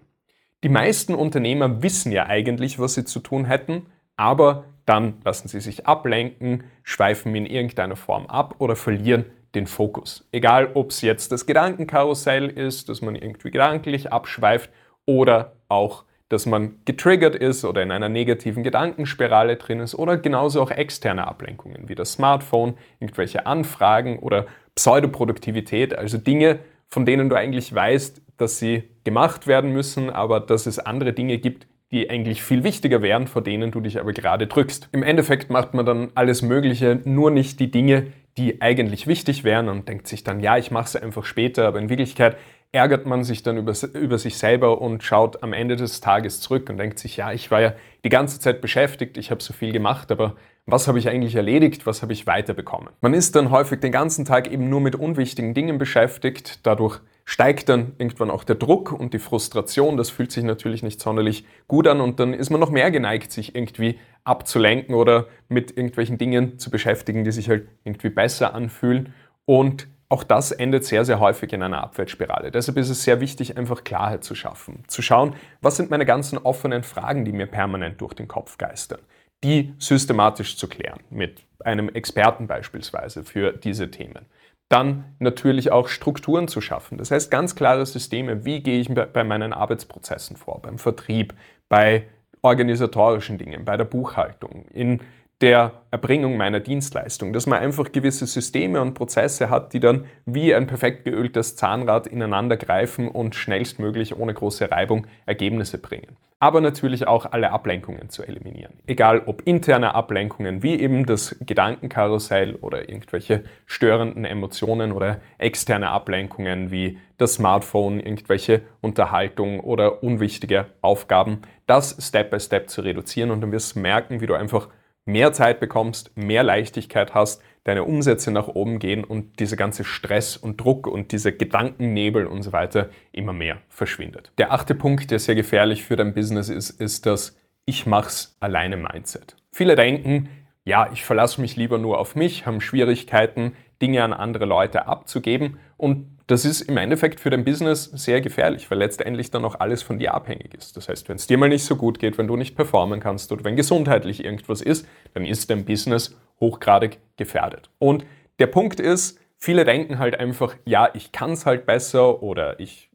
Die 0.64 0.68
meisten 0.68 1.14
Unternehmer 1.14 1.82
wissen 1.82 2.12
ja 2.12 2.26
eigentlich, 2.26 2.78
was 2.78 2.94
sie 2.94 3.04
zu 3.04 3.20
tun 3.20 3.44
hätten, 3.44 3.86
aber 4.16 4.64
dann 4.86 5.20
lassen 5.24 5.48
sie 5.48 5.60
sich 5.60 5.86
ablenken, 5.86 6.64
schweifen 6.82 7.34
in 7.34 7.46
irgendeiner 7.46 7.96
Form 7.96 8.26
ab 8.26 8.56
oder 8.58 8.76
verlieren 8.76 9.26
den 9.54 9.66
Fokus. 9.66 10.26
Egal, 10.32 10.70
ob 10.74 10.90
es 10.90 11.00
jetzt 11.02 11.32
das 11.32 11.46
Gedankenkarussell 11.46 12.48
ist, 12.48 12.88
dass 12.88 13.02
man 13.02 13.16
irgendwie 13.16 13.50
gedanklich 13.50 14.12
abschweift 14.12 14.70
oder 15.04 15.56
auch, 15.68 16.04
dass 16.28 16.46
man 16.46 16.80
getriggert 16.84 17.36
ist 17.36 17.64
oder 17.64 17.82
in 17.82 17.90
einer 17.90 18.08
negativen 18.08 18.62
Gedankenspirale 18.62 19.56
drin 19.56 19.80
ist 19.80 19.94
oder 19.94 20.16
genauso 20.16 20.62
auch 20.62 20.70
externe 20.70 21.26
Ablenkungen 21.26 21.88
wie 21.88 21.94
das 21.94 22.12
Smartphone, 22.12 22.76
irgendwelche 23.00 23.46
Anfragen 23.46 24.18
oder 24.18 24.46
Pseudoproduktivität, 24.76 25.98
also 25.98 26.18
Dinge, 26.18 26.60
von 26.86 27.04
denen 27.04 27.28
du 27.28 27.36
eigentlich 27.36 27.74
weißt, 27.74 28.22
dass 28.36 28.58
sie 28.58 28.84
gemacht 29.04 29.46
werden 29.46 29.72
müssen, 29.72 30.10
aber 30.10 30.40
dass 30.40 30.66
es 30.66 30.78
andere 30.78 31.12
Dinge 31.12 31.38
gibt, 31.38 31.66
die 31.90 32.10
eigentlich 32.10 32.42
viel 32.42 32.64
wichtiger 32.64 33.02
wären, 33.02 33.26
vor 33.26 33.42
denen 33.42 33.70
du 33.70 33.80
dich 33.80 33.98
aber 33.98 34.12
gerade 34.12 34.46
drückst. 34.46 34.88
Im 34.92 35.02
Endeffekt 35.02 35.50
macht 35.50 35.74
man 35.74 35.86
dann 35.86 36.10
alles 36.14 36.42
Mögliche, 36.42 37.00
nur 37.04 37.30
nicht 37.30 37.60
die 37.60 37.70
Dinge, 37.70 38.08
die 38.36 38.60
eigentlich 38.60 39.06
wichtig 39.06 39.44
wären 39.44 39.68
und 39.68 39.88
denkt 39.88 40.06
sich 40.06 40.22
dann, 40.22 40.40
ja, 40.40 40.58
ich 40.58 40.70
mache 40.70 40.84
es 40.84 40.96
einfach 40.96 41.24
später, 41.24 41.66
aber 41.66 41.78
in 41.78 41.88
Wirklichkeit 41.88 42.36
ärgert 42.72 43.06
man 43.06 43.24
sich 43.24 43.42
dann 43.42 43.56
über, 43.56 43.72
über 43.94 44.18
sich 44.18 44.36
selber 44.36 44.80
und 44.82 45.02
schaut 45.02 45.42
am 45.42 45.52
Ende 45.52 45.76
des 45.76 46.00
Tages 46.00 46.40
zurück 46.40 46.68
und 46.68 46.76
denkt 46.76 46.98
sich, 46.98 47.16
ja, 47.16 47.32
ich 47.32 47.50
war 47.50 47.60
ja 47.60 47.74
die 48.04 48.10
ganze 48.10 48.40
Zeit 48.40 48.60
beschäftigt, 48.60 49.16
ich 49.16 49.30
habe 49.30 49.42
so 49.42 49.54
viel 49.54 49.72
gemacht, 49.72 50.10
aber 50.10 50.36
was 50.66 50.88
habe 50.88 50.98
ich 50.98 51.08
eigentlich 51.08 51.36
erledigt, 51.36 51.86
was 51.86 52.02
habe 52.02 52.12
ich 52.12 52.26
weiterbekommen? 52.26 52.88
Man 53.00 53.14
ist 53.14 53.36
dann 53.36 53.50
häufig 53.50 53.80
den 53.80 53.92
ganzen 53.92 54.24
Tag 54.24 54.50
eben 54.50 54.68
nur 54.68 54.80
mit 54.80 54.96
unwichtigen 54.96 55.54
Dingen 55.54 55.78
beschäftigt, 55.78 56.66
dadurch 56.66 57.00
steigt 57.24 57.68
dann 57.68 57.92
irgendwann 57.98 58.30
auch 58.30 58.42
der 58.42 58.56
Druck 58.56 58.92
und 58.92 59.14
die 59.14 59.20
Frustration, 59.20 59.96
das 59.96 60.10
fühlt 60.10 60.32
sich 60.32 60.42
natürlich 60.42 60.82
nicht 60.82 61.00
sonderlich 61.00 61.44
gut 61.68 61.86
an 61.86 62.00
und 62.00 62.18
dann 62.18 62.34
ist 62.34 62.50
man 62.50 62.60
noch 62.60 62.70
mehr 62.70 62.90
geneigt, 62.90 63.30
sich 63.30 63.54
irgendwie 63.54 63.98
abzulenken 64.24 64.94
oder 64.94 65.26
mit 65.48 65.76
irgendwelchen 65.76 66.18
Dingen 66.18 66.58
zu 66.58 66.70
beschäftigen, 66.70 67.24
die 67.24 67.32
sich 67.32 67.48
halt 67.48 67.68
irgendwie 67.84 68.10
besser 68.10 68.54
anfühlen 68.54 69.14
und 69.44 69.86
auch 70.08 70.22
das 70.22 70.52
endet 70.52 70.84
sehr, 70.84 71.04
sehr 71.04 71.18
häufig 71.18 71.52
in 71.52 71.62
einer 71.62 71.82
Abwärtsspirale. 71.82 72.52
Deshalb 72.52 72.78
ist 72.78 72.90
es 72.90 73.02
sehr 73.02 73.20
wichtig, 73.20 73.56
einfach 73.56 73.82
Klarheit 73.82 74.22
zu 74.22 74.36
schaffen. 74.36 74.84
Zu 74.86 75.02
schauen, 75.02 75.34
was 75.60 75.76
sind 75.76 75.90
meine 75.90 76.06
ganzen 76.06 76.38
offenen 76.38 76.84
Fragen, 76.84 77.24
die 77.24 77.32
mir 77.32 77.46
permanent 77.46 78.00
durch 78.00 78.14
den 78.14 78.28
Kopf 78.28 78.56
geistern. 78.56 79.00
Die 79.44 79.74
systematisch 79.78 80.56
zu 80.56 80.68
klären, 80.68 81.00
mit 81.10 81.42
einem 81.64 81.88
Experten 81.88 82.46
beispielsweise 82.46 83.24
für 83.24 83.52
diese 83.52 83.90
Themen. 83.90 84.26
Dann 84.68 85.04
natürlich 85.20 85.70
auch 85.70 85.88
Strukturen 85.88 86.48
zu 86.48 86.60
schaffen. 86.60 86.98
Das 86.98 87.10
heißt 87.10 87.30
ganz 87.30 87.54
klare 87.54 87.86
Systeme, 87.86 88.44
wie 88.44 88.62
gehe 88.62 88.80
ich 88.80 88.92
bei 88.92 89.24
meinen 89.24 89.52
Arbeitsprozessen 89.52 90.36
vor, 90.36 90.60
beim 90.60 90.78
Vertrieb, 90.78 91.34
bei 91.68 92.06
organisatorischen 92.42 93.38
Dingen, 93.38 93.64
bei 93.64 93.76
der 93.76 93.84
Buchhaltung, 93.84 94.66
in 94.72 95.00
der 95.40 95.82
Erbringung 95.90 96.36
meiner 96.36 96.60
Dienstleistung, 96.60 97.32
dass 97.32 97.46
man 97.46 97.58
einfach 97.58 97.92
gewisse 97.92 98.26
Systeme 98.26 98.80
und 98.80 98.94
Prozesse 98.94 99.50
hat, 99.50 99.72
die 99.74 99.80
dann 99.80 100.06
wie 100.24 100.54
ein 100.54 100.66
perfekt 100.66 101.04
geöltes 101.04 101.56
Zahnrad 101.56 102.06
ineinander 102.06 102.56
greifen 102.56 103.08
und 103.08 103.34
schnellstmöglich 103.34 104.16
ohne 104.16 104.32
große 104.32 104.70
Reibung 104.70 105.06
Ergebnisse 105.26 105.78
bringen. 105.78 106.16
Aber 106.38 106.60
natürlich 106.60 107.06
auch 107.06 107.32
alle 107.32 107.50
Ablenkungen 107.50 108.10
zu 108.10 108.22
eliminieren. 108.22 108.74
Egal 108.86 109.22
ob 109.24 109.42
interne 109.46 109.94
Ablenkungen 109.94 110.62
wie 110.62 110.78
eben 110.78 111.06
das 111.06 111.34
Gedankenkarussell 111.40 112.56
oder 112.56 112.90
irgendwelche 112.90 113.44
störenden 113.64 114.26
Emotionen 114.26 114.92
oder 114.92 115.20
externe 115.38 115.88
Ablenkungen 115.88 116.70
wie 116.70 116.98
das 117.16 117.34
Smartphone, 117.34 118.00
irgendwelche 118.00 118.60
Unterhaltung 118.82 119.60
oder 119.60 120.02
unwichtige 120.02 120.66
Aufgaben, 120.82 121.40
das 121.66 121.96
Step 122.06 122.30
by 122.30 122.38
Step 122.38 122.68
zu 122.68 122.82
reduzieren 122.82 123.30
und 123.30 123.40
dann 123.40 123.52
wirst 123.52 123.74
du 123.74 123.80
merken, 123.80 124.20
wie 124.20 124.26
du 124.26 124.34
einfach 124.34 124.68
mehr 125.06 125.32
Zeit 125.32 125.60
bekommst, 125.60 126.14
mehr 126.16 126.42
Leichtigkeit 126.42 127.14
hast, 127.14 127.42
deine 127.64 127.84
Umsätze 127.84 128.30
nach 128.30 128.48
oben 128.48 128.78
gehen 128.78 129.02
und 129.02 129.40
dieser 129.40 129.56
ganze 129.56 129.82
Stress 129.82 130.36
und 130.36 130.60
Druck 130.60 130.86
und 130.86 131.10
dieser 131.12 131.32
Gedankennebel 131.32 132.26
und 132.26 132.42
so 132.42 132.52
weiter 132.52 132.90
immer 133.12 133.32
mehr 133.32 133.58
verschwindet. 133.68 134.32
Der 134.38 134.52
achte 134.52 134.74
Punkt, 134.74 135.10
der 135.10 135.18
sehr 135.18 135.34
gefährlich 135.34 135.82
für 135.82 135.96
dein 135.96 136.14
Business 136.14 136.48
ist, 136.48 136.70
ist 136.70 137.06
das 137.06 137.36
Ich 137.64 137.86
mach's 137.86 138.36
alleine 138.40 138.76
Mindset. 138.76 139.36
Viele 139.50 139.74
denken, 139.74 140.28
ja, 140.64 140.90
ich 140.92 141.04
verlasse 141.04 141.40
mich 141.40 141.56
lieber 141.56 141.78
nur 141.78 141.98
auf 141.98 142.14
mich, 142.14 142.46
haben 142.46 142.60
Schwierigkeiten, 142.60 143.52
Dinge 143.80 144.02
an 144.02 144.12
andere 144.12 144.44
Leute 144.44 144.86
abzugeben 144.86 145.58
und 145.76 146.15
das 146.26 146.44
ist 146.44 146.62
im 146.62 146.76
Endeffekt 146.76 147.20
für 147.20 147.30
dein 147.30 147.44
Business 147.44 147.84
sehr 147.84 148.20
gefährlich, 148.20 148.68
weil 148.70 148.78
letztendlich 148.78 149.30
dann 149.30 149.44
auch 149.44 149.60
alles 149.60 149.82
von 149.82 149.98
dir 149.98 150.14
abhängig 150.14 150.54
ist. 150.54 150.76
Das 150.76 150.88
heißt, 150.88 151.08
wenn 151.08 151.16
es 151.16 151.26
dir 151.26 151.38
mal 151.38 151.48
nicht 151.48 151.64
so 151.64 151.76
gut 151.76 151.98
geht, 152.00 152.18
wenn 152.18 152.26
du 152.26 152.36
nicht 152.36 152.56
performen 152.56 152.98
kannst 152.98 153.30
oder 153.30 153.44
wenn 153.44 153.54
gesundheitlich 153.54 154.24
irgendwas 154.24 154.60
ist, 154.60 154.88
dann 155.14 155.24
ist 155.24 155.50
dein 155.50 155.64
Business 155.64 156.16
hochgradig 156.40 156.98
gefährdet. 157.16 157.70
Und 157.78 158.04
der 158.40 158.48
Punkt 158.48 158.80
ist, 158.80 159.20
viele 159.38 159.64
denken 159.64 159.98
halt 159.98 160.18
einfach, 160.18 160.56
ja, 160.64 160.88
ich 160.94 161.12
kann 161.12 161.32
es 161.32 161.46
halt 161.46 161.64
besser 161.64 162.22
oder 162.22 162.58
ich 162.58 162.90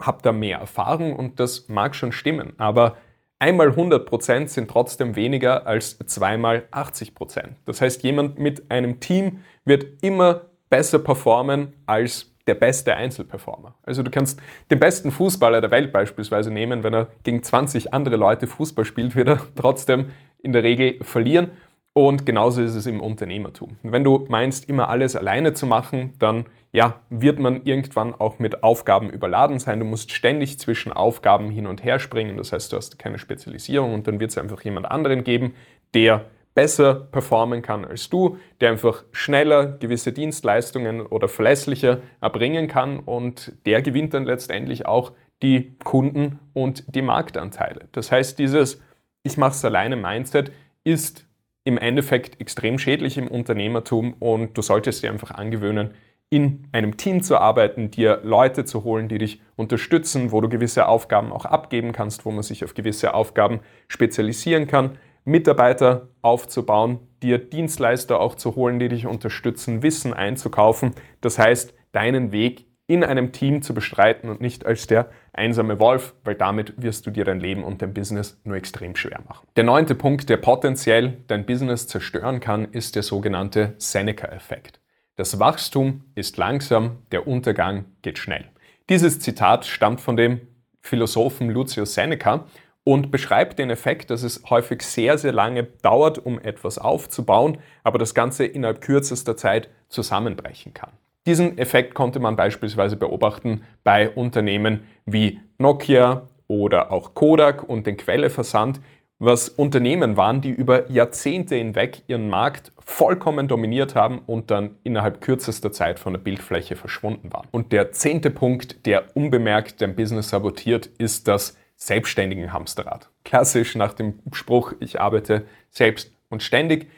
habe 0.00 0.18
da 0.22 0.32
mehr 0.32 0.58
Erfahrung 0.58 1.14
und 1.14 1.38
das 1.38 1.68
mag 1.68 1.94
schon 1.94 2.10
stimmen, 2.10 2.54
aber 2.58 2.96
einmal 3.38 3.68
100% 3.68 4.48
sind 4.48 4.68
trotzdem 4.68 5.14
weniger 5.14 5.66
als 5.66 5.98
zweimal 6.06 6.64
80%. 6.72 7.56
Das 7.64 7.80
heißt, 7.80 8.02
jemand 8.02 8.38
mit 8.38 8.70
einem 8.70 8.98
Team 8.98 9.44
wird 9.64 10.02
immer 10.02 10.46
besser 10.68 10.98
performen 10.98 11.74
als 11.86 12.31
der 12.46 12.54
beste 12.54 12.94
Einzelperformer. 12.94 13.74
Also 13.82 14.02
du 14.02 14.10
kannst 14.10 14.40
den 14.70 14.80
besten 14.80 15.10
Fußballer 15.10 15.60
der 15.60 15.70
Welt 15.70 15.92
beispielsweise 15.92 16.50
nehmen, 16.50 16.82
wenn 16.82 16.94
er 16.94 17.08
gegen 17.22 17.42
20 17.42 17.94
andere 17.94 18.16
Leute 18.16 18.46
Fußball 18.46 18.84
spielt, 18.84 19.14
wird 19.14 19.28
er 19.28 19.40
trotzdem 19.54 20.10
in 20.38 20.52
der 20.52 20.62
Regel 20.62 21.02
verlieren. 21.02 21.50
Und 21.94 22.24
genauso 22.24 22.62
ist 22.62 22.74
es 22.74 22.86
im 22.86 23.00
Unternehmertum. 23.00 23.76
wenn 23.82 24.02
du 24.02 24.24
meinst, 24.28 24.68
immer 24.68 24.88
alles 24.88 25.14
alleine 25.14 25.52
zu 25.52 25.66
machen, 25.66 26.14
dann 26.18 26.46
ja, 26.72 27.00
wird 27.10 27.38
man 27.38 27.64
irgendwann 27.64 28.14
auch 28.14 28.38
mit 28.38 28.62
Aufgaben 28.62 29.10
überladen 29.10 29.58
sein. 29.58 29.78
Du 29.78 29.84
musst 29.84 30.10
ständig 30.10 30.58
zwischen 30.58 30.90
Aufgaben 30.90 31.50
hin 31.50 31.66
und 31.66 31.84
her 31.84 31.98
springen. 31.98 32.38
Das 32.38 32.52
heißt, 32.52 32.72
du 32.72 32.78
hast 32.78 32.98
keine 32.98 33.18
Spezialisierung 33.18 33.92
und 33.92 34.08
dann 34.08 34.20
wird 34.20 34.30
es 34.30 34.38
einfach 34.38 34.62
jemand 34.62 34.90
anderen 34.90 35.22
geben, 35.22 35.54
der 35.92 36.24
besser 36.54 36.94
performen 36.94 37.62
kann 37.62 37.84
als 37.84 38.10
du, 38.10 38.38
der 38.60 38.70
einfach 38.70 39.04
schneller 39.12 39.66
gewisse 39.66 40.12
Dienstleistungen 40.12 41.00
oder 41.00 41.28
verlässlicher 41.28 42.00
erbringen 42.20 42.68
kann 42.68 42.98
und 43.00 43.52
der 43.66 43.82
gewinnt 43.82 44.14
dann 44.14 44.24
letztendlich 44.24 44.86
auch 44.86 45.12
die 45.42 45.76
Kunden 45.82 46.38
und 46.52 46.84
die 46.94 47.02
Marktanteile. 47.02 47.88
Das 47.92 48.12
heißt, 48.12 48.38
dieses 48.38 48.80
Ich 49.22 49.36
mache 49.36 49.52
es 49.52 49.64
alleine 49.64 49.96
Mindset 49.96 50.52
ist 50.84 51.26
im 51.64 51.78
Endeffekt 51.78 52.40
extrem 52.40 52.78
schädlich 52.78 53.18
im 53.18 53.28
Unternehmertum 53.28 54.14
und 54.14 54.56
du 54.58 54.62
solltest 54.62 55.02
dir 55.02 55.10
einfach 55.10 55.30
angewöhnen, 55.30 55.92
in 56.28 56.66
einem 56.72 56.96
Team 56.96 57.22
zu 57.22 57.36
arbeiten, 57.36 57.90
dir 57.90 58.20
Leute 58.24 58.64
zu 58.64 58.84
holen, 58.84 59.06
die 59.08 59.18
dich 59.18 59.42
unterstützen, 59.54 60.32
wo 60.32 60.40
du 60.40 60.48
gewisse 60.48 60.88
Aufgaben 60.88 61.30
auch 61.30 61.44
abgeben 61.44 61.92
kannst, 61.92 62.24
wo 62.24 62.30
man 62.30 62.42
sich 62.42 62.64
auf 62.64 62.74
gewisse 62.74 63.12
Aufgaben 63.12 63.60
spezialisieren 63.86 64.66
kann, 64.66 64.98
Mitarbeiter 65.24 66.08
aufzubauen, 66.20 67.00
dir 67.22 67.38
Dienstleister 67.38 68.20
auch 68.20 68.34
zu 68.34 68.56
holen, 68.56 68.78
die 68.78 68.88
dich 68.88 69.06
unterstützen, 69.06 69.82
Wissen 69.82 70.12
einzukaufen. 70.12 70.94
Das 71.20 71.38
heißt, 71.38 71.74
deinen 71.92 72.32
Weg 72.32 72.66
in 72.86 73.04
einem 73.04 73.32
Team 73.32 73.62
zu 73.62 73.74
bestreiten 73.74 74.28
und 74.28 74.40
nicht 74.40 74.66
als 74.66 74.86
der 74.86 75.08
einsame 75.32 75.78
Wolf, 75.78 76.14
weil 76.24 76.34
damit 76.34 76.74
wirst 76.76 77.06
du 77.06 77.10
dir 77.10 77.24
dein 77.24 77.40
Leben 77.40 77.64
und 77.64 77.80
dein 77.80 77.94
Business 77.94 78.40
nur 78.44 78.56
extrem 78.56 78.96
schwer 78.96 79.20
machen. 79.26 79.46
Der 79.56 79.64
neunte 79.64 79.94
Punkt, 79.94 80.28
der 80.28 80.36
potenziell 80.36 81.18
dein 81.28 81.46
Business 81.46 81.86
zerstören 81.86 82.40
kann, 82.40 82.66
ist 82.66 82.96
der 82.96 83.02
sogenannte 83.02 83.74
Seneca-Effekt. 83.78 84.80
Das 85.16 85.38
Wachstum 85.38 86.04
ist 86.14 86.36
langsam, 86.36 86.98
der 87.12 87.26
Untergang 87.26 87.84
geht 88.02 88.18
schnell. 88.18 88.46
Dieses 88.88 89.20
Zitat 89.20 89.64
stammt 89.64 90.00
von 90.00 90.16
dem 90.16 90.40
Philosophen 90.80 91.48
Lucius 91.48 91.94
Seneca 91.94 92.46
und 92.84 93.10
beschreibt 93.10 93.58
den 93.58 93.70
Effekt, 93.70 94.10
dass 94.10 94.22
es 94.22 94.42
häufig 94.50 94.82
sehr, 94.82 95.18
sehr 95.18 95.32
lange 95.32 95.64
dauert, 95.82 96.18
um 96.18 96.40
etwas 96.40 96.78
aufzubauen, 96.78 97.58
aber 97.84 97.98
das 97.98 98.14
Ganze 98.14 98.44
innerhalb 98.44 98.80
kürzester 98.80 99.36
Zeit 99.36 99.68
zusammenbrechen 99.88 100.74
kann. 100.74 100.90
Diesen 101.26 101.56
Effekt 101.58 101.94
konnte 101.94 102.18
man 102.18 102.34
beispielsweise 102.34 102.96
beobachten 102.96 103.62
bei 103.84 104.10
Unternehmen 104.10 104.80
wie 105.06 105.40
Nokia 105.58 106.28
oder 106.48 106.90
auch 106.90 107.14
Kodak 107.14 107.62
und 107.68 107.86
den 107.86 107.96
Quelleversand, 107.96 108.80
was 109.20 109.48
Unternehmen 109.48 110.16
waren, 110.16 110.40
die 110.40 110.50
über 110.50 110.90
Jahrzehnte 110.90 111.54
hinweg 111.54 112.02
ihren 112.08 112.28
Markt 112.28 112.72
vollkommen 112.80 113.46
dominiert 113.46 113.94
haben 113.94 114.18
und 114.26 114.50
dann 114.50 114.78
innerhalb 114.82 115.20
kürzester 115.20 115.70
Zeit 115.70 116.00
von 116.00 116.12
der 116.12 116.20
Bildfläche 116.20 116.74
verschwunden 116.74 117.32
waren. 117.32 117.46
Und 117.52 117.70
der 117.70 117.92
zehnte 117.92 118.30
Punkt, 118.30 118.84
der 118.84 119.04
unbemerkt 119.14 119.80
dein 119.80 119.94
Business 119.94 120.30
sabotiert, 120.30 120.86
ist 120.98 121.28
das 121.28 121.56
selbstständigen 121.86 122.52
Hamsterrad. 122.52 123.10
Klassisch 123.24 123.74
nach 123.74 123.92
dem 123.92 124.20
Spruch, 124.32 124.72
ich 124.78 125.00
arbeite 125.00 125.46
selbst 125.70 126.12
und 126.28 126.42
ständig, 126.42 126.88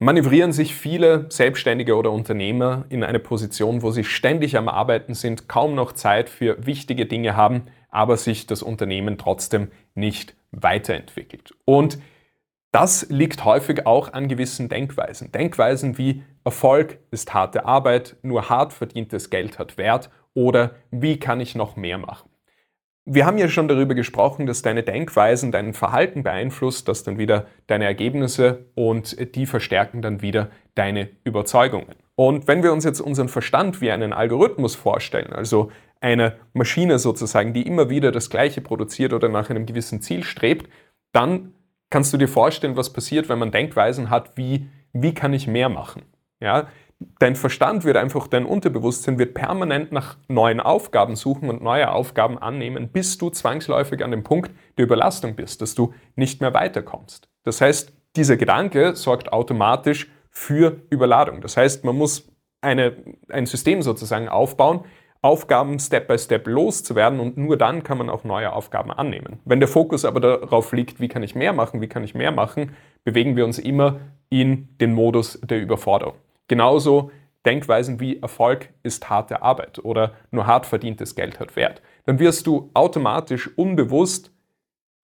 manövrieren 0.00 0.52
sich 0.52 0.74
viele 0.74 1.26
Selbstständige 1.30 1.94
oder 1.96 2.10
Unternehmer 2.10 2.84
in 2.88 3.04
eine 3.04 3.20
Position, 3.20 3.82
wo 3.82 3.92
sie 3.92 4.02
ständig 4.02 4.56
am 4.56 4.68
Arbeiten 4.68 5.14
sind, 5.14 5.48
kaum 5.48 5.76
noch 5.76 5.92
Zeit 5.92 6.28
für 6.28 6.66
wichtige 6.66 7.06
Dinge 7.06 7.36
haben, 7.36 7.66
aber 7.88 8.16
sich 8.16 8.46
das 8.46 8.62
Unternehmen 8.62 9.16
trotzdem 9.16 9.68
nicht 9.94 10.34
weiterentwickelt. 10.50 11.54
Und 11.64 11.98
das 12.72 13.06
liegt 13.10 13.44
häufig 13.44 13.86
auch 13.86 14.12
an 14.12 14.26
gewissen 14.26 14.68
Denkweisen. 14.68 15.30
Denkweisen 15.30 15.98
wie 15.98 16.24
Erfolg 16.42 16.98
ist 17.12 17.32
harte 17.32 17.64
Arbeit, 17.64 18.16
nur 18.22 18.48
hart 18.48 18.72
verdientes 18.72 19.30
Geld 19.30 19.60
hat 19.60 19.76
Wert 19.76 20.10
oder 20.34 20.74
wie 20.90 21.20
kann 21.20 21.38
ich 21.38 21.54
noch 21.54 21.76
mehr 21.76 21.98
machen. 21.98 22.31
Wir 23.04 23.26
haben 23.26 23.36
ja 23.36 23.48
schon 23.48 23.66
darüber 23.66 23.94
gesprochen, 23.96 24.46
dass 24.46 24.62
deine 24.62 24.84
Denkweisen 24.84 25.50
dein 25.50 25.74
Verhalten 25.74 26.22
beeinflusst, 26.22 26.86
dass 26.86 27.02
dann 27.02 27.18
wieder 27.18 27.46
deine 27.66 27.84
Ergebnisse 27.84 28.66
und 28.76 29.34
die 29.34 29.46
verstärken 29.46 30.02
dann 30.02 30.22
wieder 30.22 30.50
deine 30.76 31.10
Überzeugungen. 31.24 31.96
Und 32.14 32.46
wenn 32.46 32.62
wir 32.62 32.72
uns 32.72 32.84
jetzt 32.84 33.00
unseren 33.00 33.28
Verstand 33.28 33.80
wie 33.80 33.90
einen 33.90 34.12
Algorithmus 34.12 34.76
vorstellen, 34.76 35.32
also 35.32 35.72
eine 36.00 36.36
Maschine 36.52 37.00
sozusagen, 37.00 37.52
die 37.52 37.66
immer 37.66 37.90
wieder 37.90 38.12
das 38.12 38.30
Gleiche 38.30 38.60
produziert 38.60 39.12
oder 39.12 39.28
nach 39.28 39.50
einem 39.50 39.66
gewissen 39.66 40.00
Ziel 40.00 40.22
strebt, 40.22 40.68
dann 41.12 41.54
kannst 41.90 42.12
du 42.12 42.18
dir 42.18 42.28
vorstellen, 42.28 42.76
was 42.76 42.92
passiert, 42.92 43.28
wenn 43.28 43.38
man 43.38 43.50
Denkweisen 43.50 44.10
hat, 44.10 44.36
wie, 44.36 44.68
wie 44.92 45.14
kann 45.14 45.32
ich 45.32 45.48
mehr 45.48 45.68
machen? 45.68 46.02
Ja, 46.40 46.68
dein 47.18 47.36
Verstand 47.36 47.84
wird 47.84 47.96
einfach, 47.96 48.26
dein 48.26 48.46
Unterbewusstsein 48.46 49.18
wird 49.18 49.34
permanent 49.34 49.92
nach 49.92 50.16
neuen 50.28 50.60
Aufgaben 50.60 51.16
suchen 51.16 51.48
und 51.48 51.62
neue 51.62 51.90
Aufgaben 51.90 52.38
annehmen, 52.38 52.88
bis 52.88 53.18
du 53.18 53.30
zwangsläufig 53.30 54.02
an 54.04 54.10
dem 54.10 54.22
Punkt 54.22 54.50
der 54.78 54.84
Überlastung 54.84 55.36
bist, 55.36 55.62
dass 55.62 55.74
du 55.74 55.94
nicht 56.16 56.40
mehr 56.40 56.54
weiterkommst. 56.54 57.28
Das 57.44 57.60
heißt, 57.60 57.92
dieser 58.16 58.36
Gedanke 58.36 58.94
sorgt 58.96 59.32
automatisch 59.32 60.10
für 60.30 60.82
Überladung. 60.90 61.40
Das 61.40 61.56
heißt, 61.56 61.84
man 61.84 61.96
muss 61.96 62.30
eine, 62.60 62.96
ein 63.28 63.46
System 63.46 63.82
sozusagen 63.82 64.28
aufbauen, 64.28 64.84
Aufgaben 65.24 65.78
Step 65.78 66.08
by 66.08 66.18
Step 66.18 66.48
loszuwerden 66.48 67.20
und 67.20 67.36
nur 67.36 67.56
dann 67.56 67.84
kann 67.84 67.96
man 67.96 68.10
auch 68.10 68.24
neue 68.24 68.52
Aufgaben 68.52 68.90
annehmen. 68.90 69.38
Wenn 69.44 69.60
der 69.60 69.68
Fokus 69.68 70.04
aber 70.04 70.18
darauf 70.18 70.72
liegt, 70.72 70.98
wie 70.98 71.06
kann 71.06 71.22
ich 71.22 71.36
mehr 71.36 71.52
machen, 71.52 71.80
wie 71.80 71.86
kann 71.86 72.02
ich 72.02 72.14
mehr 72.14 72.32
machen, 72.32 72.74
bewegen 73.04 73.36
wir 73.36 73.44
uns 73.44 73.60
immer 73.60 74.00
in 74.30 74.68
den 74.80 74.94
Modus 74.94 75.40
der 75.40 75.60
Überforderung. 75.60 76.14
Genauso 76.52 77.10
Denkweisen 77.46 77.98
wie 77.98 78.20
Erfolg 78.20 78.68
ist 78.82 79.08
harte 79.08 79.40
Arbeit 79.40 79.82
oder 79.82 80.12
nur 80.30 80.46
hart 80.46 80.66
verdientes 80.66 81.14
Geld 81.14 81.40
hat 81.40 81.56
Wert. 81.56 81.80
Dann 82.04 82.18
wirst 82.18 82.46
du 82.46 82.68
automatisch 82.74 83.48
unbewusst 83.56 84.32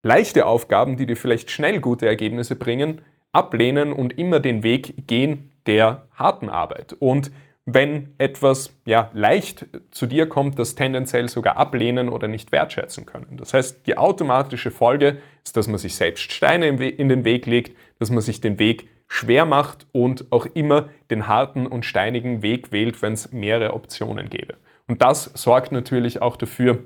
leichte 0.01 0.47
Aufgaben, 0.47 0.97
die 0.97 1.05
dir 1.05 1.15
vielleicht 1.15 1.51
schnell 1.51 1.81
gute 1.81 2.07
Ergebnisse 2.07 2.55
bringen, 2.55 3.01
ablehnen 3.31 3.93
und 3.93 4.17
immer 4.17 4.39
den 4.39 4.63
Weg 4.63 5.05
gehen 5.05 5.51
der 5.67 6.07
harten 6.15 6.49
Arbeit. 6.49 6.93
Und 6.97 7.29
wenn 7.67 8.15
etwas 8.17 8.75
ja, 8.87 9.11
leicht 9.13 9.67
zu 9.91 10.07
dir 10.07 10.27
kommt, 10.27 10.57
das 10.57 10.73
tendenziell 10.73 11.29
sogar 11.29 11.57
ablehnen 11.57 12.09
oder 12.09 12.27
nicht 12.27 12.51
wertschätzen 12.51 13.05
können. 13.05 13.37
Das 13.37 13.53
heißt, 13.53 13.85
die 13.85 13.99
automatische 13.99 14.71
Folge 14.71 15.17
ist, 15.43 15.55
dass 15.55 15.67
man 15.67 15.77
sich 15.77 15.95
selbst 15.95 16.31
Steine 16.31 16.69
in 16.69 17.07
den 17.07 17.23
Weg 17.23 17.45
legt, 17.45 17.77
dass 17.99 18.09
man 18.09 18.21
sich 18.21 18.41
den 18.41 18.57
Weg 18.57 18.89
schwer 19.07 19.45
macht 19.45 19.87
und 19.91 20.31
auch 20.31 20.45
immer 20.53 20.89
den 21.09 21.27
harten 21.27 21.67
und 21.67 21.85
steinigen 21.85 22.41
Weg 22.41 22.71
wählt, 22.71 23.01
wenn 23.01 23.13
es 23.13 23.31
mehrere 23.31 23.73
Optionen 23.73 24.29
gäbe. 24.29 24.55
Und 24.87 25.01
das 25.01 25.31
sorgt 25.33 25.71
natürlich 25.71 26.21
auch 26.21 26.37
dafür, 26.37 26.83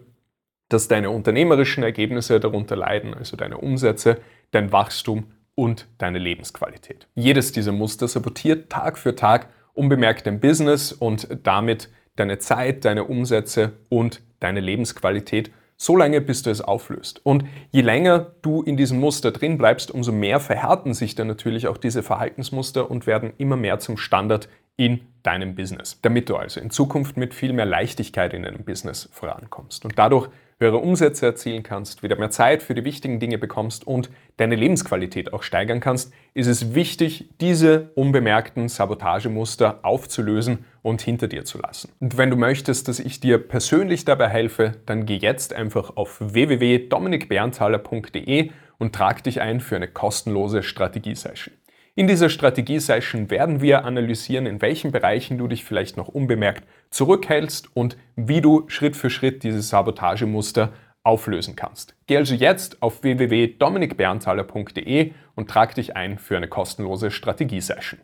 dass 0.70 0.88
deine 0.88 1.10
unternehmerischen 1.10 1.84
Ergebnisse 1.84 2.40
darunter 2.40 2.76
leiden, 2.76 3.14
also 3.14 3.36
deine 3.36 3.58
Umsätze, 3.58 4.22
dein 4.52 4.72
Wachstum 4.72 5.32
und 5.56 5.88
deine 5.98 6.20
Lebensqualität. 6.20 7.08
Jedes 7.16 7.52
dieser 7.52 7.72
Muster 7.72 8.08
sabotiert 8.08 8.70
Tag 8.70 8.98
für 8.98 9.16
Tag 9.16 9.50
unbemerkt 9.74 10.28
dein 10.28 10.40
Business 10.40 10.92
und 10.92 11.28
damit 11.44 11.90
deine 12.16 12.38
Zeit, 12.38 12.86
deine 12.86 13.06
Umsätze 13.06 13.74
und 13.90 14.22
deine 14.40 14.60
Lebensqualität 14.60 15.52
so 15.82 15.96
lange, 15.96 16.20
bis 16.20 16.44
du 16.44 16.50
es 16.50 16.62
auflöst. 16.62 17.22
Und 17.24 17.46
je 17.72 17.82
länger 17.82 18.34
du 18.42 18.62
in 18.62 18.76
diesem 18.76 19.00
Muster 19.00 19.32
drin 19.32 19.58
bleibst, 19.58 19.92
umso 19.92 20.12
mehr 20.12 20.40
verhärten 20.42 20.94
sich 20.94 21.16
dann 21.16 21.28
natürlich 21.28 21.68
auch 21.68 21.78
diese 21.78 22.04
Verhaltensmuster 22.04 22.92
und 22.92 23.08
werden 23.08 23.32
immer 23.38 23.56
mehr 23.56 23.80
zum 23.80 23.98
Standard 23.98 24.50
in 24.76 25.02
deinem 25.24 25.56
Business, 25.56 26.00
damit 26.02 26.30
du 26.30 26.36
also 26.36 26.60
in 26.60 26.70
Zukunft 26.70 27.18
mit 27.18 27.34
viel 27.34 27.54
mehr 27.54 27.66
Leichtigkeit 27.66 28.34
in 28.34 28.44
deinem 28.44 28.64
Business 28.64 29.10
vorankommst 29.12 29.86
und 29.86 29.98
dadurch 29.98 30.30
höhere 30.60 30.78
Umsätze 30.78 31.26
erzielen 31.26 31.64
kannst, 31.64 32.04
wieder 32.04 32.18
mehr 32.18 32.30
Zeit 32.30 32.62
für 32.62 32.76
die 32.76 32.84
wichtigen 32.84 33.20
Dinge 33.20 33.38
bekommst 33.38 33.88
und 33.88 34.10
deine 34.38 34.56
Lebensqualität 34.56 35.34
auch 35.34 35.44
steigern 35.44 35.80
kannst, 35.80 36.12
ist 36.34 36.48
es 36.48 36.74
wichtig, 36.76 37.30
diese 37.40 37.92
unbemerkten 37.96 38.68
Sabotagemuster 38.68 39.80
aufzulösen 39.84 40.66
und 40.82 41.02
hinter 41.02 41.28
dir 41.28 41.46
zu 41.46 41.60
lassen. 41.60 41.94
Und 42.00 42.18
wenn 42.18 42.30
du 42.30 42.36
möchtest, 42.36 42.90
dass 42.90 43.00
ich 43.00 43.20
dir 43.20 43.38
persönlich 43.38 44.06
dabei 44.06 44.30
helfe, 44.30 44.74
dann 44.86 45.06
geh 45.06 45.18
jetzt 45.18 45.54
einfach 45.54 45.96
auf 45.96 46.18
www.dominikberntaler.de 46.20 48.52
und 48.78 48.96
trag 48.96 49.24
dich 49.24 49.42
ein 49.42 49.60
für 49.62 49.78
eine 49.78 49.88
kostenlose 49.88 50.64
Strategie-Session. 50.64 51.54
In 52.00 52.08
dieser 52.08 52.30
Strategie-Session 52.30 53.30
werden 53.30 53.60
wir 53.60 53.84
analysieren, 53.84 54.46
in 54.46 54.62
welchen 54.62 54.94
Bereichen 54.94 55.38
du 55.38 55.50
dich 55.50 55.66
vielleicht 55.66 55.98
noch 55.98 56.08
unbemerkt 56.08 56.64
zurückhältst 56.92 57.76
und 57.76 57.98
wie 58.16 58.40
du 58.40 58.64
Schritt 58.70 58.96
für 58.96 59.10
Schritt 59.10 59.44
dieses 59.44 59.68
Sabotagemuster 59.68 60.72
auflösen 61.04 61.58
kannst. 61.58 61.96
Geh 62.08 62.16
also 62.16 62.36
jetzt 62.36 62.82
auf 62.82 63.04
www.dominikberntaler.de 63.04 65.12
und 65.36 65.50
trag 65.50 65.76
dich 65.76 65.98
ein 65.98 66.20
für 66.20 66.38
eine 66.38 66.48
kostenlose 66.48 67.12
Strategie-Session. 67.12 68.00